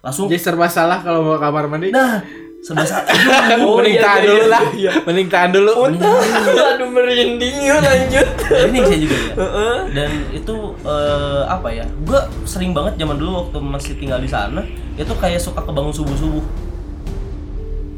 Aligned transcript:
langsung 0.00 0.26
Jadi 0.26 0.40
serba 0.40 0.66
salah 0.66 1.00
kalau 1.00 1.20
mau 1.22 1.36
kamar 1.36 1.66
mandi. 1.66 1.92
nah 1.92 2.24
serba 2.60 2.84
salah 2.84 3.04
Oh, 3.64 3.76
mending 3.76 3.96
iya, 3.96 4.02
tahan 4.02 4.20
iya, 4.20 4.26
dulu 4.26 4.36
iya, 4.38 4.48
lah. 4.48 4.62
iya. 4.72 4.92
Mending 5.02 5.28
tahan 5.28 5.50
dulu. 5.50 5.72
Aduh 6.70 6.88
merinding 6.90 7.56
yuk 7.60 7.78
lanjut. 7.78 8.28
ini 8.66 8.78
saya 8.80 8.98
juga 8.98 9.16
ya 9.16 9.48
dan 9.90 10.10
itu 10.30 10.54
eh, 10.82 11.42
apa 11.46 11.68
ya 11.70 11.84
gue 11.86 12.20
sering 12.44 12.72
banget 12.72 12.98
zaman 12.98 13.16
dulu 13.16 13.30
waktu 13.40 13.58
masih 13.60 13.92
tinggal 13.94 14.18
di 14.18 14.26
sana 14.26 14.60
itu 14.94 15.12
kayak 15.14 15.38
suka 15.38 15.60
kebangun 15.60 15.92
subuh 15.92 16.16
subuh 16.16 16.44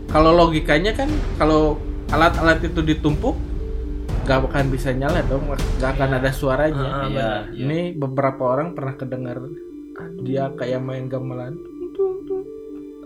Kalau 0.07 0.29
logikanya 0.31 0.93
kan 0.93 1.09
kalau 1.35 1.81
alat-alat 2.13 2.61
itu 2.61 2.85
ditumpuk 2.85 3.33
gak 4.23 4.45
akan 4.45 4.69
bisa 4.69 4.93
nyala 4.93 5.25
dong, 5.25 5.49
gak 5.81 5.97
akan 5.97 6.21
ada 6.21 6.31
suaranya. 6.31 6.85
Ah, 6.85 7.09
Iya, 7.09 7.09
iya. 7.09 7.31
Ini 7.59 7.97
beberapa 7.97 8.45
orang 8.45 8.71
pernah 8.71 8.95
kedengar 8.95 9.41
dia 10.21 10.53
kayak 10.53 10.79
main 10.79 11.09
gamelan. 11.09 11.57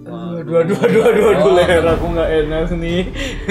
Aduh 0.06 0.62
aduh 0.62 0.78
aduh 0.78 1.02
aduh 1.02 1.24
aduh 1.34 1.50
leher 1.58 1.82
aku 1.82 2.06
nggak 2.14 2.28
enak 2.30 2.70
nih. 2.78 3.02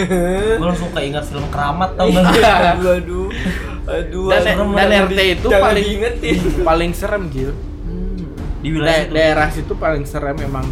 gue 0.60 0.64
langsung 0.64 0.88
ingat 0.96 1.28
film 1.28 1.44
keramat 1.52 2.00
tau 2.00 2.08
gak 2.08 2.32
aduh 2.80 2.92
aduh 2.96 3.28
aduh. 4.00 4.28
Dan, 4.32 4.42
serem 4.42 4.70
dan. 4.72 4.90
RT 5.12 5.20
itu 5.36 5.48
paling 5.52 5.84
diingetin. 5.84 6.36
paling 6.72 6.92
serem 6.96 7.24
Gil. 7.28 7.52
di 8.66 8.74
wilayah 8.74 9.06
Da- 9.06 9.14
daerah 9.14 9.48
situ 9.52 9.76
paling 9.76 10.08
serem 10.08 10.40
memang. 10.40 10.66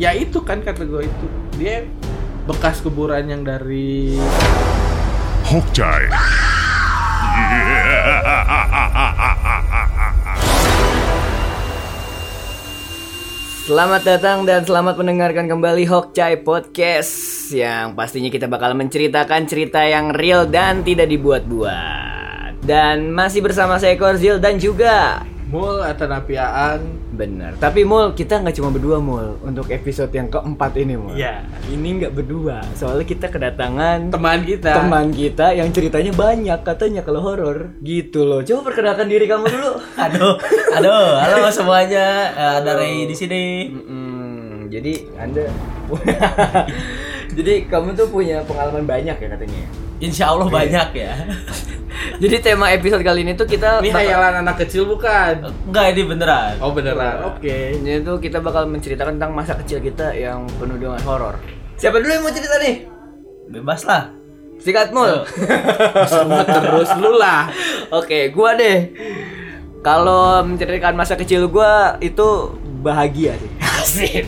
Ya 0.00 0.16
itu 0.16 0.40
kan 0.40 0.64
kata 0.64 0.88
gue 0.88 1.04
itu. 1.04 1.26
Dia 1.60 1.84
bekas 2.48 2.80
kuburan 2.80 3.28
yang 3.28 3.44
dari 3.44 4.16
Hokjai. 5.46 6.08
Selamat 13.60 14.00
datang 14.00 14.48
dan 14.48 14.64
selamat 14.64 14.96
mendengarkan 14.96 15.44
kembali 15.44 15.84
Hokcai 15.84 16.40
Podcast 16.40 17.12
Yang 17.52 17.92
pastinya 17.92 18.32
kita 18.32 18.48
bakal 18.48 18.72
menceritakan 18.72 19.44
cerita 19.44 19.84
yang 19.84 20.16
real 20.16 20.48
dan 20.48 20.80
tidak 20.80 21.12
dibuat-buat. 21.12 22.64
Dan 22.64 23.12
masih 23.12 23.44
bersama 23.44 23.76
saya 23.76 24.00
Korzil 24.00 24.40
dan 24.40 24.56
juga 24.56 25.20
Mul 25.50 25.82
atau 25.82 26.06
Napiaan. 26.06 26.78
Bener, 27.10 27.58
tapi 27.58 27.82
Mul 27.82 28.14
kita 28.14 28.38
nggak 28.38 28.54
cuma 28.54 28.70
berdua 28.70 29.02
Mul 29.02 29.34
Untuk 29.42 29.66
episode 29.68 30.14
yang 30.14 30.30
keempat 30.30 30.78
ini 30.78 30.94
Mul. 30.94 31.18
Iya. 31.18 31.42
Ini 31.66 31.88
nggak 31.98 32.14
berdua, 32.14 32.62
soalnya 32.78 33.02
kita 33.02 33.26
kedatangan 33.26 34.14
Teman 34.14 34.46
kita. 34.46 34.70
teman 34.78 35.10
kita 35.10 35.50
yang 35.50 35.66
ceritanya 35.74 36.14
banyak 36.14 36.60
katanya 36.62 37.02
kalau 37.02 37.18
horor. 37.26 37.74
Gitu 37.82 38.22
loh. 38.22 38.46
Coba 38.46 38.70
perkenalkan 38.70 39.10
diri 39.10 39.26
kamu 39.26 39.50
dulu. 39.50 39.72
Aduh. 40.06 40.38
Aduh. 40.78 41.18
Halo 41.18 41.50
semuanya. 41.50 42.30
Eh, 42.30 42.52
ada 42.62 42.78
Ray 42.78 43.10
di 43.10 43.16
sini. 43.18 43.44
Mm, 43.74 44.70
jadi 44.70 44.92
anda 45.18 45.50
jadi 47.36 47.66
kamu 47.66 47.98
tuh 47.98 48.06
punya 48.06 48.46
pengalaman 48.46 48.86
banyak 48.86 49.18
ya 49.18 49.28
katanya 49.34 49.66
insya 50.00 50.28
Allah 50.28 50.48
banyak 50.48 50.88
ya 50.92 51.12
jadi 52.22 52.36
tema 52.40 52.68
episode 52.70 53.00
kali 53.00 53.20
ini 53.20 53.32
tuh 53.32 53.44
kita 53.44 53.78
Ini 53.78 53.88
bakal- 53.88 54.00
hayalan 54.02 54.34
anak 54.40 54.56
kecil 54.58 54.84
bukan? 54.84 55.52
enggak 55.68 55.86
ini 55.92 56.02
beneran 56.04 56.52
Oh 56.58 56.72
beneran. 56.72 57.28
Oke. 57.28 57.76
Jadi 57.76 58.00
tuh 58.00 58.16
kita 58.16 58.40
bakal 58.40 58.64
menceritakan 58.64 59.16
tentang 59.16 59.32
masa 59.32 59.52
kecil 59.54 59.78
kita 59.78 60.12
yang 60.12 60.48
penuh 60.56 60.76
dengan 60.76 61.00
horor 61.04 61.36
siapa 61.76 61.96
dulu 61.96 62.08
yang 62.10 62.20
mau 62.20 62.30
cerita 62.30 62.56
nih 62.58 62.76
bebas 63.50 63.84
lah 63.84 64.12
sikat 64.56 64.92
mul 64.92 65.24
terus 66.46 66.90
lu 66.94 67.16
lah. 67.16 67.48
Oke, 67.98 68.28
gua 68.28 68.52
deh. 68.52 68.92
Kalau 69.80 70.44
menceritakan 70.44 70.92
masa 70.92 71.16
kecil 71.16 71.48
gua 71.48 71.96
itu 71.98 72.52
bahagia 72.80 73.32
sih. 73.34 73.50
Asik. 73.80 74.24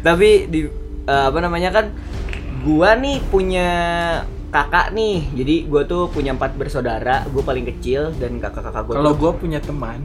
Tapi 0.00 0.46
di 0.46 0.70
eh, 1.02 1.24
apa 1.26 1.38
namanya 1.38 1.70
kan 1.72 1.90
gua 2.62 2.94
nih 2.94 3.18
punya 3.26 3.70
kakak 4.50 4.92
nih. 4.92 5.24
Jadi 5.34 5.54
gua 5.70 5.86
tuh 5.86 6.10
punya 6.10 6.34
empat 6.34 6.58
bersaudara. 6.58 7.24
Gua 7.30 7.42
paling 7.46 7.64
kecil 7.66 8.10
dan 8.18 8.36
kakak-kakak 8.42 8.82
gua 8.84 8.94
Kalau 9.00 9.12
tuh 9.14 9.18
gue 9.18 9.32
punya 9.46 9.58
teman, 9.62 10.04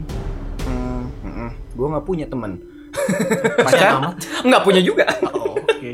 hmm, 0.64 1.02
mm, 1.26 1.34
mm. 1.34 1.50
gua 1.74 1.86
nggak 1.98 2.06
punya 2.06 2.26
teman. 2.30 2.62
pacar. 3.66 4.16
Nggak 4.46 4.62
punya 4.64 4.80
juga. 4.80 5.04
Oh, 5.28 5.58
Oke. 5.58 5.92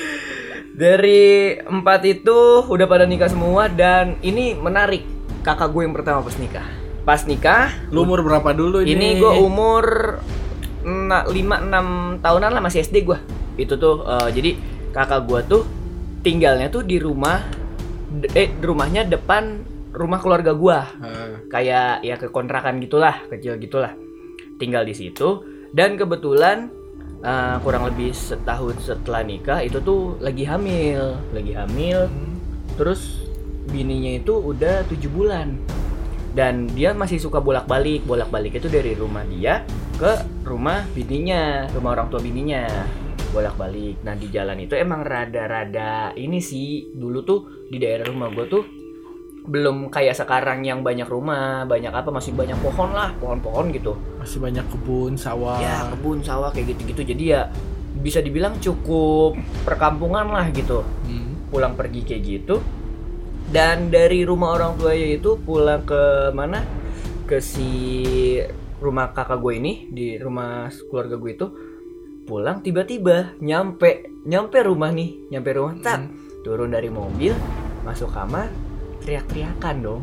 Dari 0.80 1.60
empat 1.60 2.00
itu 2.08 2.64
udah 2.64 2.86
pada 2.88 3.04
nikah 3.04 3.28
semua 3.28 3.68
dan 3.68 4.16
ini 4.24 4.56
menarik. 4.56 5.04
Kakak 5.40 5.72
gue 5.72 5.88
yang 5.88 5.96
pertama 5.96 6.20
pas 6.20 6.36
nikah. 6.36 6.68
Pas 7.00 7.24
nikah, 7.24 7.72
Lu 7.88 8.04
umur 8.04 8.20
berapa 8.20 8.52
dulu 8.52 8.84
ini? 8.84 8.92
Ini 8.92 9.08
gue 9.16 9.32
umur 9.40 9.84
5-6 10.84 12.24
tahunan 12.24 12.50
lah 12.56 12.62
masih 12.64 12.80
SD 12.80 13.04
gue 13.04 13.18
Itu 13.60 13.76
tuh 13.76 14.04
eh, 14.04 14.28
jadi 14.32 14.50
kakak 14.96 15.20
gue 15.28 15.40
tuh 15.44 15.62
tinggalnya 16.20 16.68
tuh 16.72 16.84
di 16.84 16.96
rumah 17.00 17.59
Eh 18.34 18.50
rumahnya 18.58 19.06
depan 19.06 19.62
rumah 19.94 20.18
keluarga 20.18 20.54
gue 20.54 20.78
Ah, 21.02 21.38
Kayak 21.50 22.02
ya 22.02 22.14
ke 22.18 22.26
kontrakan 22.30 22.82
gitulah 22.82 23.22
kecil 23.30 23.58
gitulah. 23.58 23.94
Tinggal 24.58 24.84
di 24.84 24.92
situ 24.92 25.40
Dan 25.70 25.94
kebetulan 25.94 26.68
eh, 27.22 27.56
kurang 27.62 27.86
lebih 27.86 28.10
setahun 28.10 28.82
setelah 28.82 29.22
nikah 29.22 29.62
itu 29.62 29.78
tuh 29.80 30.18
lagi 30.18 30.42
hamil 30.42 31.14
Lagi 31.30 31.54
hamil. 31.54 32.10
Terus 32.74 33.26
bininya 33.70 34.18
itu 34.18 34.34
udah 34.34 34.82
tujuh 34.90 35.10
bulan. 35.12 35.54
Dan 36.30 36.70
dia 36.70 36.94
masih 36.94 37.18
suka 37.18 37.42
bolak-balik. 37.42 38.06
Bolak-balik 38.06 38.62
itu 38.62 38.70
dari 38.70 38.94
rumah 38.94 39.26
dia 39.26 39.66
ke 40.00 40.16
rumah 40.48 40.88
bininya 40.96 41.68
rumah 41.76 41.92
orang 41.92 42.08
tua 42.08 42.24
bininya 42.24 42.64
bolak-balik. 43.30 44.02
Nah 44.02 44.14
di 44.18 44.28
jalan 44.28 44.58
itu 44.62 44.74
emang 44.74 45.06
rada-rada 45.06 46.14
ini 46.14 46.42
sih 46.42 46.90
dulu 46.94 47.18
tuh 47.22 47.40
di 47.70 47.78
daerah 47.78 48.06
rumah 48.06 48.28
gue 48.34 48.46
tuh 48.50 48.64
belum 49.40 49.88
kayak 49.88 50.14
sekarang 50.14 50.62
yang 50.68 50.84
banyak 50.84 51.08
rumah 51.08 51.64
banyak 51.64 51.90
apa 51.90 52.12
masih 52.12 52.36
banyak 52.36 52.58
pohon 52.60 52.92
lah 52.92 53.16
pohon-pohon 53.16 53.72
gitu. 53.72 53.96
Masih 54.20 54.38
banyak 54.38 54.66
kebun, 54.68 55.16
sawah. 55.16 55.56
ya 55.58 55.88
kebun 55.90 56.20
sawah 56.20 56.52
kayak 56.52 56.76
gitu-gitu. 56.76 57.02
Jadi 57.16 57.24
ya 57.32 57.48
bisa 58.00 58.20
dibilang 58.20 58.60
cukup 58.60 59.34
perkampungan 59.64 60.28
lah 60.28 60.46
gitu. 60.52 60.84
Hmm. 61.08 61.28
pulang 61.50 61.74
pergi 61.74 62.06
kayak 62.06 62.22
gitu. 62.22 62.62
Dan 63.50 63.90
dari 63.90 64.22
rumah 64.22 64.54
orang 64.54 64.78
tuanya 64.78 65.18
itu 65.18 65.34
pulang 65.42 65.82
ke 65.82 66.30
mana? 66.30 66.62
Ke 67.26 67.42
si 67.42 67.66
rumah 68.78 69.10
kakak 69.10 69.42
gue 69.42 69.52
ini 69.58 69.72
di 69.90 70.14
rumah 70.14 70.70
keluarga 70.86 71.18
gue 71.18 71.30
itu 71.34 71.46
pulang 72.30 72.62
tiba-tiba 72.62 73.34
nyampe 73.42 74.06
nyampe 74.22 74.62
rumah 74.62 74.94
nih 74.94 75.34
nyampe 75.34 75.50
rumah. 75.50 75.74
Tak 75.82 76.06
turun 76.46 76.70
dari 76.70 76.86
mobil 76.86 77.34
masuk 77.82 78.14
kamar 78.14 78.46
teriak-teriakan 79.02 79.76
dong. 79.82 80.02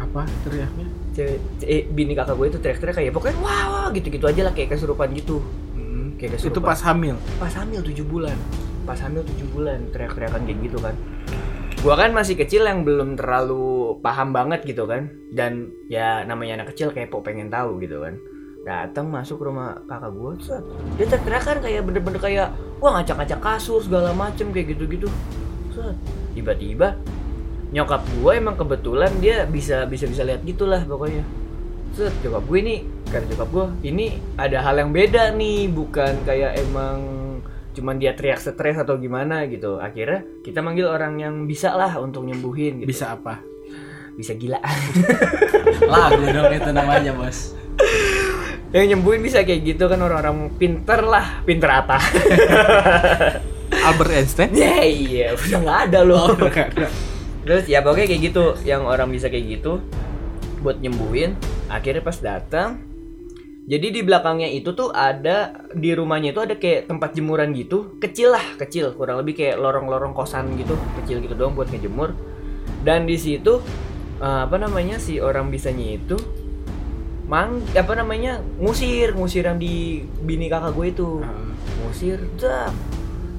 Apa 0.00 0.24
teriaknya? 0.48 0.88
Cewek, 1.12 1.38
eh, 1.68 1.84
bini 1.84 2.16
kakak 2.16 2.32
gue 2.40 2.46
itu 2.48 2.58
teriak-teriak 2.64 2.96
kayak 2.96 3.12
pokoknya 3.12 3.36
wah 3.44 3.64
wah 3.68 3.88
gitu-gitu 3.92 4.24
aja 4.24 4.48
lah 4.48 4.56
kayak 4.56 4.72
kesurupan 4.72 5.12
gitu. 5.12 5.44
Hmm. 5.76 6.16
kayak 6.16 6.40
Itu 6.40 6.48
kesurupan. 6.48 6.64
pas 6.72 6.80
hamil. 6.88 7.16
pas 7.36 7.52
hamil 7.52 7.80
7 7.84 8.08
bulan. 8.08 8.36
Pas 8.88 8.96
hamil 9.04 9.20
7 9.20 9.52
bulan 9.52 9.78
teriak-teriakan 9.92 10.40
kayak 10.48 10.58
gitu 10.64 10.78
kan. 10.80 10.96
Gua 11.84 11.94
kan 11.94 12.10
masih 12.10 12.34
kecil 12.40 12.64
yang 12.64 12.82
belum 12.82 13.20
terlalu 13.20 14.00
paham 14.00 14.32
banget 14.32 14.64
gitu 14.64 14.88
kan. 14.88 15.12
Dan 15.28 15.68
ya 15.92 16.24
namanya 16.24 16.64
anak 16.64 16.72
kecil 16.72 16.96
kepo 16.96 17.20
pengen 17.20 17.52
tahu 17.52 17.76
gitu 17.84 18.00
kan 18.00 18.16
datang 18.66 19.08
masuk 19.08 19.42
rumah 19.42 19.80
kakak 19.86 20.10
gua 20.12 20.32
set. 20.38 20.64
dia 20.98 21.06
teriak 21.06 21.42
kan 21.42 21.58
kayak 21.62 21.82
bener-bener 21.86 22.20
kayak 22.20 22.48
wah 22.82 22.98
ngacak-ngacak 22.98 23.40
kasur 23.40 23.80
segala 23.80 24.10
macem 24.12 24.50
kayak 24.50 24.76
gitu-gitu 24.76 25.08
tiba-tiba 26.34 26.98
nyokap 27.70 28.02
gua 28.18 28.34
emang 28.34 28.58
kebetulan 28.58 29.12
dia 29.22 29.46
bisa 29.46 29.86
bisa 29.86 30.10
bisa 30.10 30.26
lihat 30.26 30.42
gitulah 30.42 30.82
pokoknya 30.82 31.22
set 31.94 32.12
nyokap 32.20 32.44
gue 32.44 32.58
ini 32.60 32.76
kata 33.08 33.24
nyokap 33.32 33.48
gue 33.48 33.66
ini 33.88 34.06
ada 34.36 34.60
hal 34.60 34.76
yang 34.76 34.90
beda 34.92 35.32
nih 35.32 35.72
bukan 35.72 36.20
kayak 36.28 36.60
emang 36.60 36.98
cuman 37.72 37.96
dia 37.96 38.12
teriak 38.12 38.42
stres 38.42 38.76
atau 38.76 38.98
gimana 39.00 39.46
gitu 39.48 39.80
akhirnya 39.80 40.26
kita 40.44 40.60
manggil 40.60 40.90
orang 40.90 41.16
yang 41.16 41.34
bisa 41.46 41.72
lah 41.78 41.94
untuk 42.02 42.26
nyembuhin 42.26 42.82
gitu. 42.82 42.90
Bisa 42.90 43.14
apa? 43.14 43.40
bisa 44.18 44.34
gila 44.34 44.58
lagu 45.86 46.26
dong 46.26 46.50
itu 46.50 46.70
namanya 46.74 47.14
bos 47.14 47.54
yang 48.68 48.86
nyembuhin 48.96 49.24
bisa 49.24 49.40
kayak 49.48 49.64
gitu 49.64 49.88
kan 49.88 49.96
orang-orang 49.96 50.52
pinter 50.60 51.00
lah 51.00 51.40
pinter 51.48 51.70
apa? 51.72 51.96
Albert 53.88 54.12
Einstein? 54.12 54.52
ya 54.52 54.84
iya 54.84 55.32
udah 55.32 55.58
nggak 55.64 55.80
ada 55.88 56.00
loh. 56.04 56.36
Terus 57.48 57.64
ya 57.64 57.80
pokoknya 57.80 58.08
kayak 58.12 58.22
gitu. 58.32 58.44
Yang 58.68 58.82
orang 58.84 59.08
bisa 59.08 59.32
kayak 59.32 59.60
gitu 59.60 59.80
buat 60.60 60.80
nyembuhin 60.84 61.32
akhirnya 61.72 62.04
pas 62.04 62.18
datang. 62.20 62.84
Jadi 63.68 63.92
di 63.92 64.00
belakangnya 64.00 64.48
itu 64.48 64.72
tuh 64.72 64.88
ada 64.92 65.68
di 65.76 65.92
rumahnya 65.92 66.32
itu 66.32 66.40
ada 66.40 66.56
kayak 66.56 66.88
tempat 66.88 67.12
jemuran 67.16 67.52
gitu. 67.56 67.96
Kecil 68.00 68.36
lah 68.36 68.44
kecil. 68.60 68.92
Kurang 68.96 69.24
lebih 69.24 69.36
kayak 69.36 69.60
lorong-lorong 69.60 70.12
kosan 70.12 70.56
gitu. 70.60 70.76
Kecil 71.00 71.24
gitu 71.24 71.36
doang 71.36 71.56
buat 71.56 71.72
ngejemur. 71.72 72.12
Dan 72.84 73.08
di 73.08 73.16
situ 73.16 73.60
eh, 74.20 74.40
apa 74.44 74.56
namanya 74.60 75.00
si 75.00 75.20
orang 75.20 75.48
bisanya 75.48 75.96
itu 76.00 76.16
mang 77.28 77.60
apa 77.76 77.92
namanya 77.92 78.40
ngusir 78.56 79.12
ngusir 79.12 79.44
yang 79.44 79.60
di 79.60 80.00
bini 80.24 80.48
kakak 80.48 80.72
gue 80.72 80.86
itu. 80.88 81.08
Ah. 81.20 81.52
ngusir 81.84 82.18
dah. 82.40 82.72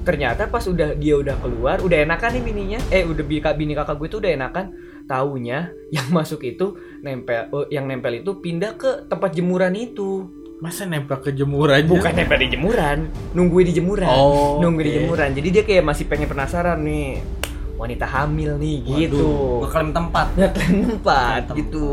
Ternyata 0.00 0.48
pas 0.48 0.64
udah 0.64 0.96
dia 0.96 1.18
udah 1.18 1.36
keluar 1.42 1.82
udah 1.82 2.06
enakan 2.06 2.38
nih 2.38 2.42
bininya. 2.42 2.78
Eh 2.88 3.02
udah 3.04 3.24
bini, 3.26 3.42
bini 3.42 3.72
kakak 3.74 3.98
gue 3.98 4.08
tuh 4.08 4.22
udah 4.22 4.32
enakan. 4.32 4.66
Taunya 5.04 5.74
yang 5.94 6.06
masuk 6.14 6.46
itu 6.46 6.78
nempel 7.02 7.50
oh, 7.50 7.66
yang 7.66 7.90
nempel 7.90 8.22
itu 8.22 8.38
pindah 8.38 8.78
ke 8.78 9.10
tempat 9.10 9.34
jemuran 9.34 9.74
itu. 9.74 10.30
Masa 10.62 10.86
nempel 10.86 11.18
ke 11.18 11.34
jemuran? 11.34 11.82
Bukan 11.90 12.12
nempel 12.14 12.38
di 12.46 12.48
jemuran 12.54 13.10
nungguin 13.34 13.66
di 13.68 13.74
jemuran. 13.74 14.06
Oh, 14.06 14.62
nungguin 14.62 14.86
di 14.86 14.92
oke. 14.94 14.98
jemuran. 15.02 15.28
Jadi 15.34 15.48
dia 15.50 15.62
kayak 15.66 15.84
masih 15.84 16.04
pengen 16.06 16.30
penasaran 16.30 16.78
nih 16.84 17.18
wanita 17.74 18.06
hamil 18.06 18.54
nih 18.60 18.76
gitu. 18.86 19.64
Ngeklaim 19.66 19.90
tempat. 19.90 20.26
ngeklaim 20.36 20.78
tempat 20.94 21.40
Tempat. 21.48 21.56
gitu. 21.58 21.86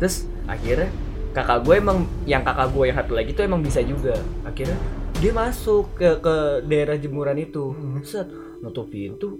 terus 0.00 0.26
akhirnya 0.48 0.90
kakak 1.30 1.62
gue 1.62 1.74
emang 1.78 1.98
yang 2.26 2.42
kakak 2.42 2.68
gue 2.74 2.84
yang 2.90 2.98
satu 2.98 3.12
lagi 3.14 3.30
tuh 3.32 3.44
emang 3.46 3.62
bisa 3.62 3.80
juga. 3.82 4.18
Akhirnya 4.42 4.78
dia 5.22 5.32
masuk 5.34 5.94
ke 5.94 6.18
ke 6.18 6.34
daerah 6.66 6.96
jemuran 6.98 7.38
itu. 7.38 7.74
Set 8.02 8.26
nutup 8.60 8.90
pintu 8.90 9.38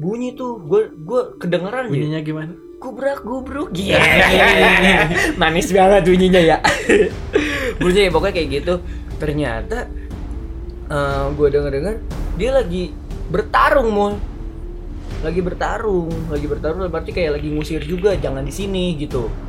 bunyi 0.00 0.32
tuh. 0.32 0.60
Gue 0.64 0.88
gue 0.92 1.20
kedengeran 1.40 1.92
Bunyinya 1.92 2.20
gimana? 2.24 2.52
gubrak 2.76 3.24
gubruk. 3.24 3.72
Iya 3.72 3.98
manis 5.40 5.72
banget 5.72 6.04
bunyinya 6.06 6.40
ya. 6.40 6.56
Bunyinya 7.80 8.04
ya, 8.08 8.12
pokoknya 8.12 8.34
kayak 8.36 8.48
gitu. 8.62 8.74
Ternyata 9.16 9.78
eh, 10.88 11.24
gue 11.32 11.48
denger 11.52 11.72
dengar 11.72 11.94
dia 12.36 12.50
lagi 12.52 12.92
bertarung 13.32 13.90
mul. 13.92 14.14
Lagi 15.24 15.40
bertarung 15.40 16.12
lagi 16.28 16.46
bertarung 16.46 16.86
berarti 16.92 17.10
kayak 17.10 17.40
lagi 17.40 17.48
ngusir 17.48 17.82
juga 17.82 18.12
jangan 18.14 18.44
di 18.44 18.52
sini 18.52 18.94
gitu 19.00 19.45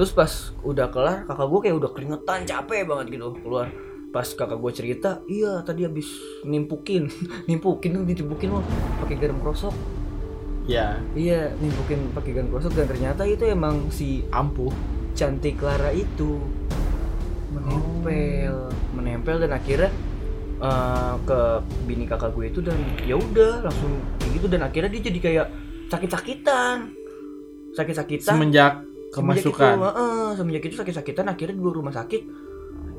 terus 0.00 0.16
pas 0.16 0.32
udah 0.64 0.88
kelar 0.88 1.28
kakak 1.28 1.44
gue 1.44 1.60
kayak 1.60 1.76
udah 1.76 1.90
keringetan 1.92 2.48
capek 2.48 2.88
banget 2.88 3.20
gitu 3.20 3.36
keluar. 3.44 3.68
Pas 4.08 4.24
kakak 4.24 4.56
gue 4.56 4.72
cerita 4.72 5.20
iya 5.28 5.60
tadi 5.60 5.84
habis 5.84 6.08
nimpukin. 6.40 7.12
Nimpukin 7.52 8.00
nimpukin 8.08 8.48
loh 8.48 8.64
pakai 9.04 9.20
garam 9.20 9.36
krosok. 9.44 9.76
Ya, 10.64 10.96
Iya, 11.12 11.52
nimpukin 11.60 12.16
pakai 12.16 12.32
gan 12.32 12.48
gosok 12.48 12.80
dan 12.80 12.88
ternyata 12.88 13.28
itu 13.28 13.44
emang 13.44 13.92
si 13.92 14.24
ampuh. 14.32 14.72
cantik 15.12 15.60
Clara 15.60 15.92
itu 15.92 16.40
menempel, 17.52 18.72
menempel 18.96 19.36
dan 19.36 19.52
akhirnya 19.52 19.92
eh, 20.64 21.14
ke 21.28 21.40
bini 21.84 22.08
kakak 22.08 22.32
gue 22.32 22.48
itu 22.48 22.64
dan 22.64 22.80
ya 23.04 23.20
udah 23.20 23.68
langsung 23.68 24.00
kayak 24.16 24.32
gitu. 24.40 24.46
Dan 24.48 24.64
akhirnya 24.64 24.88
dia 24.96 25.12
jadi 25.12 25.20
kayak 25.20 25.46
sakit-sakitan, 25.92 26.88
sakit-sakitan. 27.76 28.32
Semenjak 28.32 28.89
Semenjak 29.10 29.42
kemasukan. 29.50 29.74
itu, 29.74 29.82
heeh, 29.82 30.28
semenjak 30.38 30.62
itu 30.70 30.76
sakit-sakitan 30.78 31.26
akhirnya 31.26 31.54
di 31.58 31.62
rumah 31.62 31.94
sakit. 31.94 32.22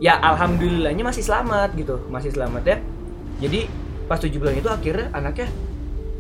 Ya 0.04 0.20
alhamdulillahnya 0.20 1.08
masih 1.08 1.24
selamat 1.24 1.72
gitu, 1.80 2.04
masih 2.12 2.36
selamat 2.36 2.64
ya. 2.68 2.78
Jadi 3.40 3.70
pas 4.12 4.20
tujuh 4.20 4.44
bulan 4.44 4.60
itu 4.60 4.68
akhirnya 4.68 5.08
anaknya 5.16 5.48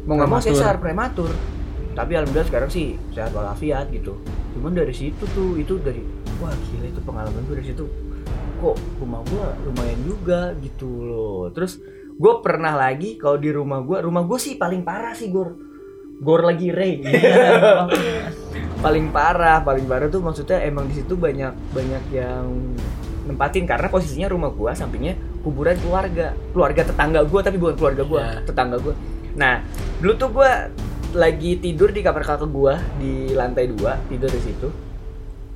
mau 0.08 0.16
nggak 0.16 0.32
mau 0.32 0.40
sesar 0.40 0.80
prematur. 0.80 1.28
Tapi 1.92 2.12
alhamdulillah 2.16 2.48
sekarang 2.48 2.70
sih 2.72 2.96
sehat 3.12 3.36
walafiat 3.36 3.92
gitu. 3.92 4.16
Cuman 4.56 4.72
dari 4.72 4.96
situ 4.96 5.28
tuh 5.36 5.60
itu 5.60 5.76
dari 5.84 6.00
wah 6.40 6.56
gila 6.72 6.88
itu 6.88 7.02
pengalaman 7.04 7.42
gue 7.52 7.56
dari 7.60 7.68
situ. 7.76 7.86
Kok 8.64 8.76
rumah 9.04 9.22
gua 9.28 9.60
lumayan 9.68 10.00
juga 10.08 10.56
gitu 10.64 10.88
loh. 10.88 11.44
Terus 11.52 11.84
gue 12.16 12.34
pernah 12.40 12.78
lagi 12.78 13.20
kalau 13.20 13.36
di 13.42 13.52
rumah 13.52 13.84
gua, 13.84 14.00
rumah 14.00 14.24
gue 14.24 14.40
sih 14.40 14.56
paling 14.56 14.88
parah 14.88 15.12
sih 15.12 15.28
Gor. 15.28 15.52
Gor 16.22 16.48
lagi 16.48 16.72
Ray. 16.72 17.02
paling 18.82 19.14
parah 19.14 19.62
paling 19.62 19.86
parah 19.86 20.10
tuh 20.10 20.20
maksudnya 20.20 20.58
emang 20.66 20.90
di 20.90 20.98
situ 20.98 21.14
banyak 21.14 21.54
banyak 21.72 22.04
yang 22.12 22.50
nempatin 23.30 23.70
karena 23.70 23.88
posisinya 23.88 24.28
rumah 24.34 24.50
gua 24.50 24.74
sampingnya 24.74 25.14
kuburan 25.46 25.78
keluarga. 25.78 26.34
Keluarga 26.52 26.82
tetangga 26.90 27.22
gua 27.24 27.42
tapi 27.46 27.58
bukan 27.62 27.76
keluarga 27.78 28.04
gua 28.04 28.22
Ya. 28.22 28.42
tetangga 28.44 28.78
gua. 28.82 28.94
Nah 29.38 29.62
dulu 30.02 30.14
tuh 30.18 30.30
gua 30.34 30.52
lagi 31.14 31.62
tidur 31.62 31.94
di 31.94 32.02
kamar 32.02 32.26
kakak 32.26 32.50
gua 32.50 32.82
di 32.98 33.32
lantai 33.38 33.70
dua 33.70 34.02
tidur 34.10 34.28
di 34.34 34.42
situ. 34.42 34.68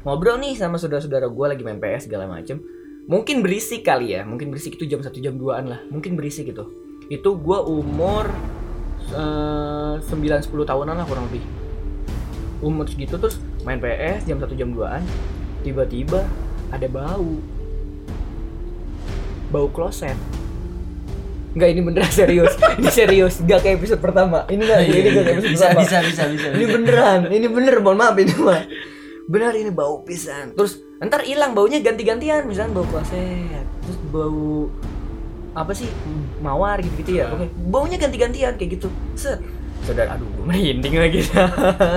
Ngobrol 0.05 0.37
nih 0.37 0.53
sama 0.53 0.77
saudara-saudara 0.77 1.25
gua 1.27 1.57
lagi 1.57 1.65
main 1.65 1.81
PS 1.81 2.05
segala 2.05 2.29
macem. 2.29 2.61
Mungkin 3.09 3.41
berisik 3.41 3.85
kali 3.85 4.13
ya 4.17 4.25
mungkin 4.25 4.49
berisik 4.53 4.77
itu 4.77 4.85
jam 4.89 5.01
satu 5.01 5.17
jam 5.17 5.37
2an 5.37 5.65
lah. 5.65 5.81
Mungkin 5.89 6.13
berisik 6.13 6.49
gitu 6.53 6.69
itu 7.05 7.37
gua 7.37 7.61
umur 7.65 8.25
eh, 9.13 9.93
sembilan 10.01 10.41
9 10.41 10.49
10 10.49 10.69
tahunan 10.69 10.95
lah 10.97 11.05
kurang 11.05 11.29
lebih 11.29 11.64
umur 12.63 12.87
segitu 12.87 13.19
terus 13.19 13.41
main 13.67 13.81
PS 13.81 14.27
jam 14.29 14.37
1 14.39 14.47
jam 14.55 14.69
2an 14.71 15.03
tiba-tiba 15.65 16.21
ada 16.69 16.87
bau. 16.89 17.41
Bau 19.49 19.67
kloset. 19.73 20.17
Enggak 21.55 21.69
ini 21.71 21.81
beneran 21.81 22.11
serius. 22.19 22.53
Ini 22.59 22.89
serius 22.91 23.39
Gak 23.47 23.63
kayak 23.63 23.79
episode 23.79 24.01
pertama. 24.03 24.43
Ini 24.51 24.61
gak 24.61 24.79
ini 24.85 25.09
gak 25.15 25.23
kayak 25.23 25.37
episode 25.39 25.53
bisa, 25.55 25.65
pertama. 25.71 25.81
bisa, 25.81 25.97
bisa, 26.03 26.23
bisa, 26.29 26.47
Ini 26.51 26.65
bisa. 26.67 26.73
beneran 26.75 27.19
Ini 27.31 27.47
bener 27.47 27.75
mohon 27.79 27.97
maaf 27.97 28.15
ini 28.19 28.33
mah. 28.37 28.61
Benar 29.25 29.57
ini 29.57 29.73
bau 29.73 30.05
pisan. 30.05 30.53
Terus 30.53 30.85
ntar 31.01 31.25
hilang 31.25 31.57
baunya 31.57 31.81
ganti-gantian 31.81 32.45
Misalnya 32.45 32.77
bau 32.77 32.85
kloset. 32.85 33.65
Terus 33.81 33.97
bau 34.13 34.69
Apa 35.55 35.71
sih 35.73 35.89
Mawar 36.43 36.77
gitu-gitu 36.83 37.23
ya. 37.23 37.33
Oke 37.33 37.49
Baunya 37.71 37.97
ganti-gantian 37.97 38.53
kayak 38.59 38.77
gitu. 38.77 38.91
Set 39.17 39.41
Saudara 39.85 40.17
aduh 40.17 40.25
gue 40.25 40.45
merinding 40.49 40.95
lagi. 40.97 41.21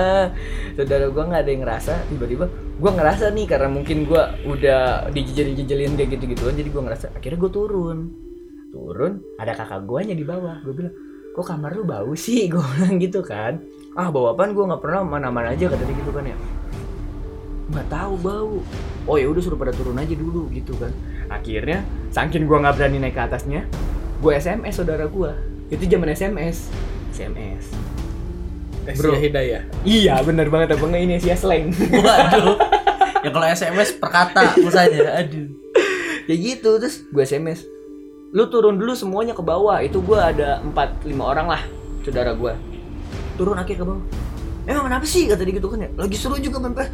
Saudara 0.77 1.05
gue 1.09 1.23
nggak 1.25 1.41
ada 1.41 1.49
yang 1.49 1.63
ngerasa 1.65 1.93
Tiba-tiba 2.07 2.45
gue 2.77 2.91
ngerasa 2.93 3.33
nih 3.33 3.45
Karena 3.49 3.67
mungkin 3.67 4.05
gue 4.05 4.23
udah 4.45 5.09
dijejelin-jejelin 5.09 5.97
kayak 5.97 6.09
gitu-gituan 6.15 6.53
Jadi 6.53 6.69
gue 6.69 6.81
ngerasa 6.85 7.05
Akhirnya 7.17 7.39
gue 7.41 7.51
turun. 7.51 7.97
Turun 8.69 9.11
ada 9.41 9.51
kakak 9.57 9.89
guanya 9.89 10.13
di 10.13 10.21
bawah. 10.21 10.61
Gue 10.61 10.73
bilang 10.77 10.93
kok 11.33 11.45
kamar 11.49 11.73
lu 11.73 11.83
bau 11.83 12.13
sih? 12.13 12.45
Gue 12.53 12.61
bilang 12.61 13.01
gitu 13.01 13.25
kan. 13.25 13.57
Ah 13.97 14.13
bau 14.13 14.29
apaan? 14.29 14.53
Gue 14.53 14.69
nggak 14.69 14.81
pernah 14.85 15.01
mana-mana 15.01 15.57
aja 15.57 15.65
kata 15.65 15.81
dia 15.81 15.97
gitu 15.97 16.13
kan 16.13 16.29
ya. 16.29 16.37
Nggak 17.73 17.87
tahu 17.89 18.13
bau. 18.21 18.61
Oh 19.09 19.17
ya 19.17 19.25
udah 19.25 19.41
suruh 19.41 19.57
pada 19.57 19.73
turun 19.73 19.97
aja 19.97 20.13
dulu 20.13 20.45
gitu 20.53 20.77
kan. 20.77 20.93
Akhirnya 21.33 21.81
saking 22.13 22.45
gue 22.45 22.57
nggak 22.61 22.77
berani 22.77 23.01
naik 23.01 23.17
ke 23.17 23.21
atasnya 23.25 23.65
gue 24.19 24.35
sms 24.35 24.75
saudara 24.83 25.07
gue 25.07 25.31
itu 25.71 25.87
zaman 25.87 26.11
sms 26.11 26.67
sms 27.13 27.65
Bro 28.89 29.13
Bro. 29.13 29.21
Hidayah. 29.21 29.61
iya 29.85 30.17
bener 30.25 30.49
banget 30.49 30.73
apa 30.73 30.81
nggak 30.81 31.03
ini 31.03 31.15
sih 31.21 31.29
slang 31.37 31.69
Waduh. 32.05 32.57
Ya 33.19 33.29
kalau 33.35 33.47
SMS 33.51 33.99
per 33.99 34.09
kata 34.09 34.55
misalnya. 34.57 35.19
Aduh. 35.19 35.45
ya 36.25 36.35
gitu 36.37 36.77
terus 36.81 37.05
gue 37.09 37.21
sms 37.21 37.65
lu 38.29 38.45
turun 38.53 38.77
dulu 38.77 38.93
semuanya 38.93 39.33
ke 39.33 39.41
bawah 39.41 39.81
itu 39.81 39.97
gue 40.01 40.17
ada 40.17 40.61
empat 40.61 41.01
lima 41.05 41.25
orang 41.25 41.49
lah 41.49 41.61
saudara 42.05 42.37
gue 42.37 42.53
turun 43.37 43.57
akhir 43.57 43.81
ke 43.81 43.85
bawah 43.85 44.01
emang 44.69 44.85
kenapa 44.85 45.05
sih 45.09 45.25
kata 45.25 45.41
dia 45.41 45.57
gitu 45.57 45.67
kan 45.73 45.81
ya 45.81 45.89
lagi 45.97 46.13
seru 46.13 46.37
juga 46.37 46.61
main 46.61 46.77
PS 46.77 46.89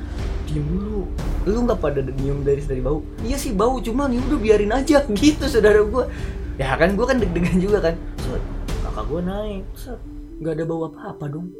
diem 0.48 0.64
dulu 0.64 1.12
lu 1.44 1.60
nggak 1.68 1.80
pada 1.84 2.00
nyium 2.00 2.40
dari 2.48 2.64
dari 2.64 2.80
bau 2.80 3.04
iya 3.28 3.36
sih 3.36 3.52
bau 3.52 3.76
cuman 3.84 4.16
ya 4.16 4.24
udah 4.24 4.40
biarin 4.40 4.72
aja 4.72 5.04
gitu 5.20 5.46
saudara 5.52 5.84
gue 5.84 6.04
ya 6.56 6.72
kan 6.80 6.96
gue 6.96 7.06
kan 7.06 7.20
deg-degan 7.20 7.58
juga 7.60 7.92
kan 7.92 7.96
gue 9.06 9.22
naik 9.22 9.66
set 9.78 10.02
nggak 10.42 10.54
ada 10.58 10.64
bau 10.66 10.90
apa 10.90 11.14
apa 11.14 11.26
dong 11.30 11.54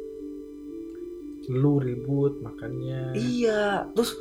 Lu 1.46 1.78
ribut 1.78 2.42
makannya. 2.42 3.14
Iya, 3.14 3.86
terus 3.94 4.18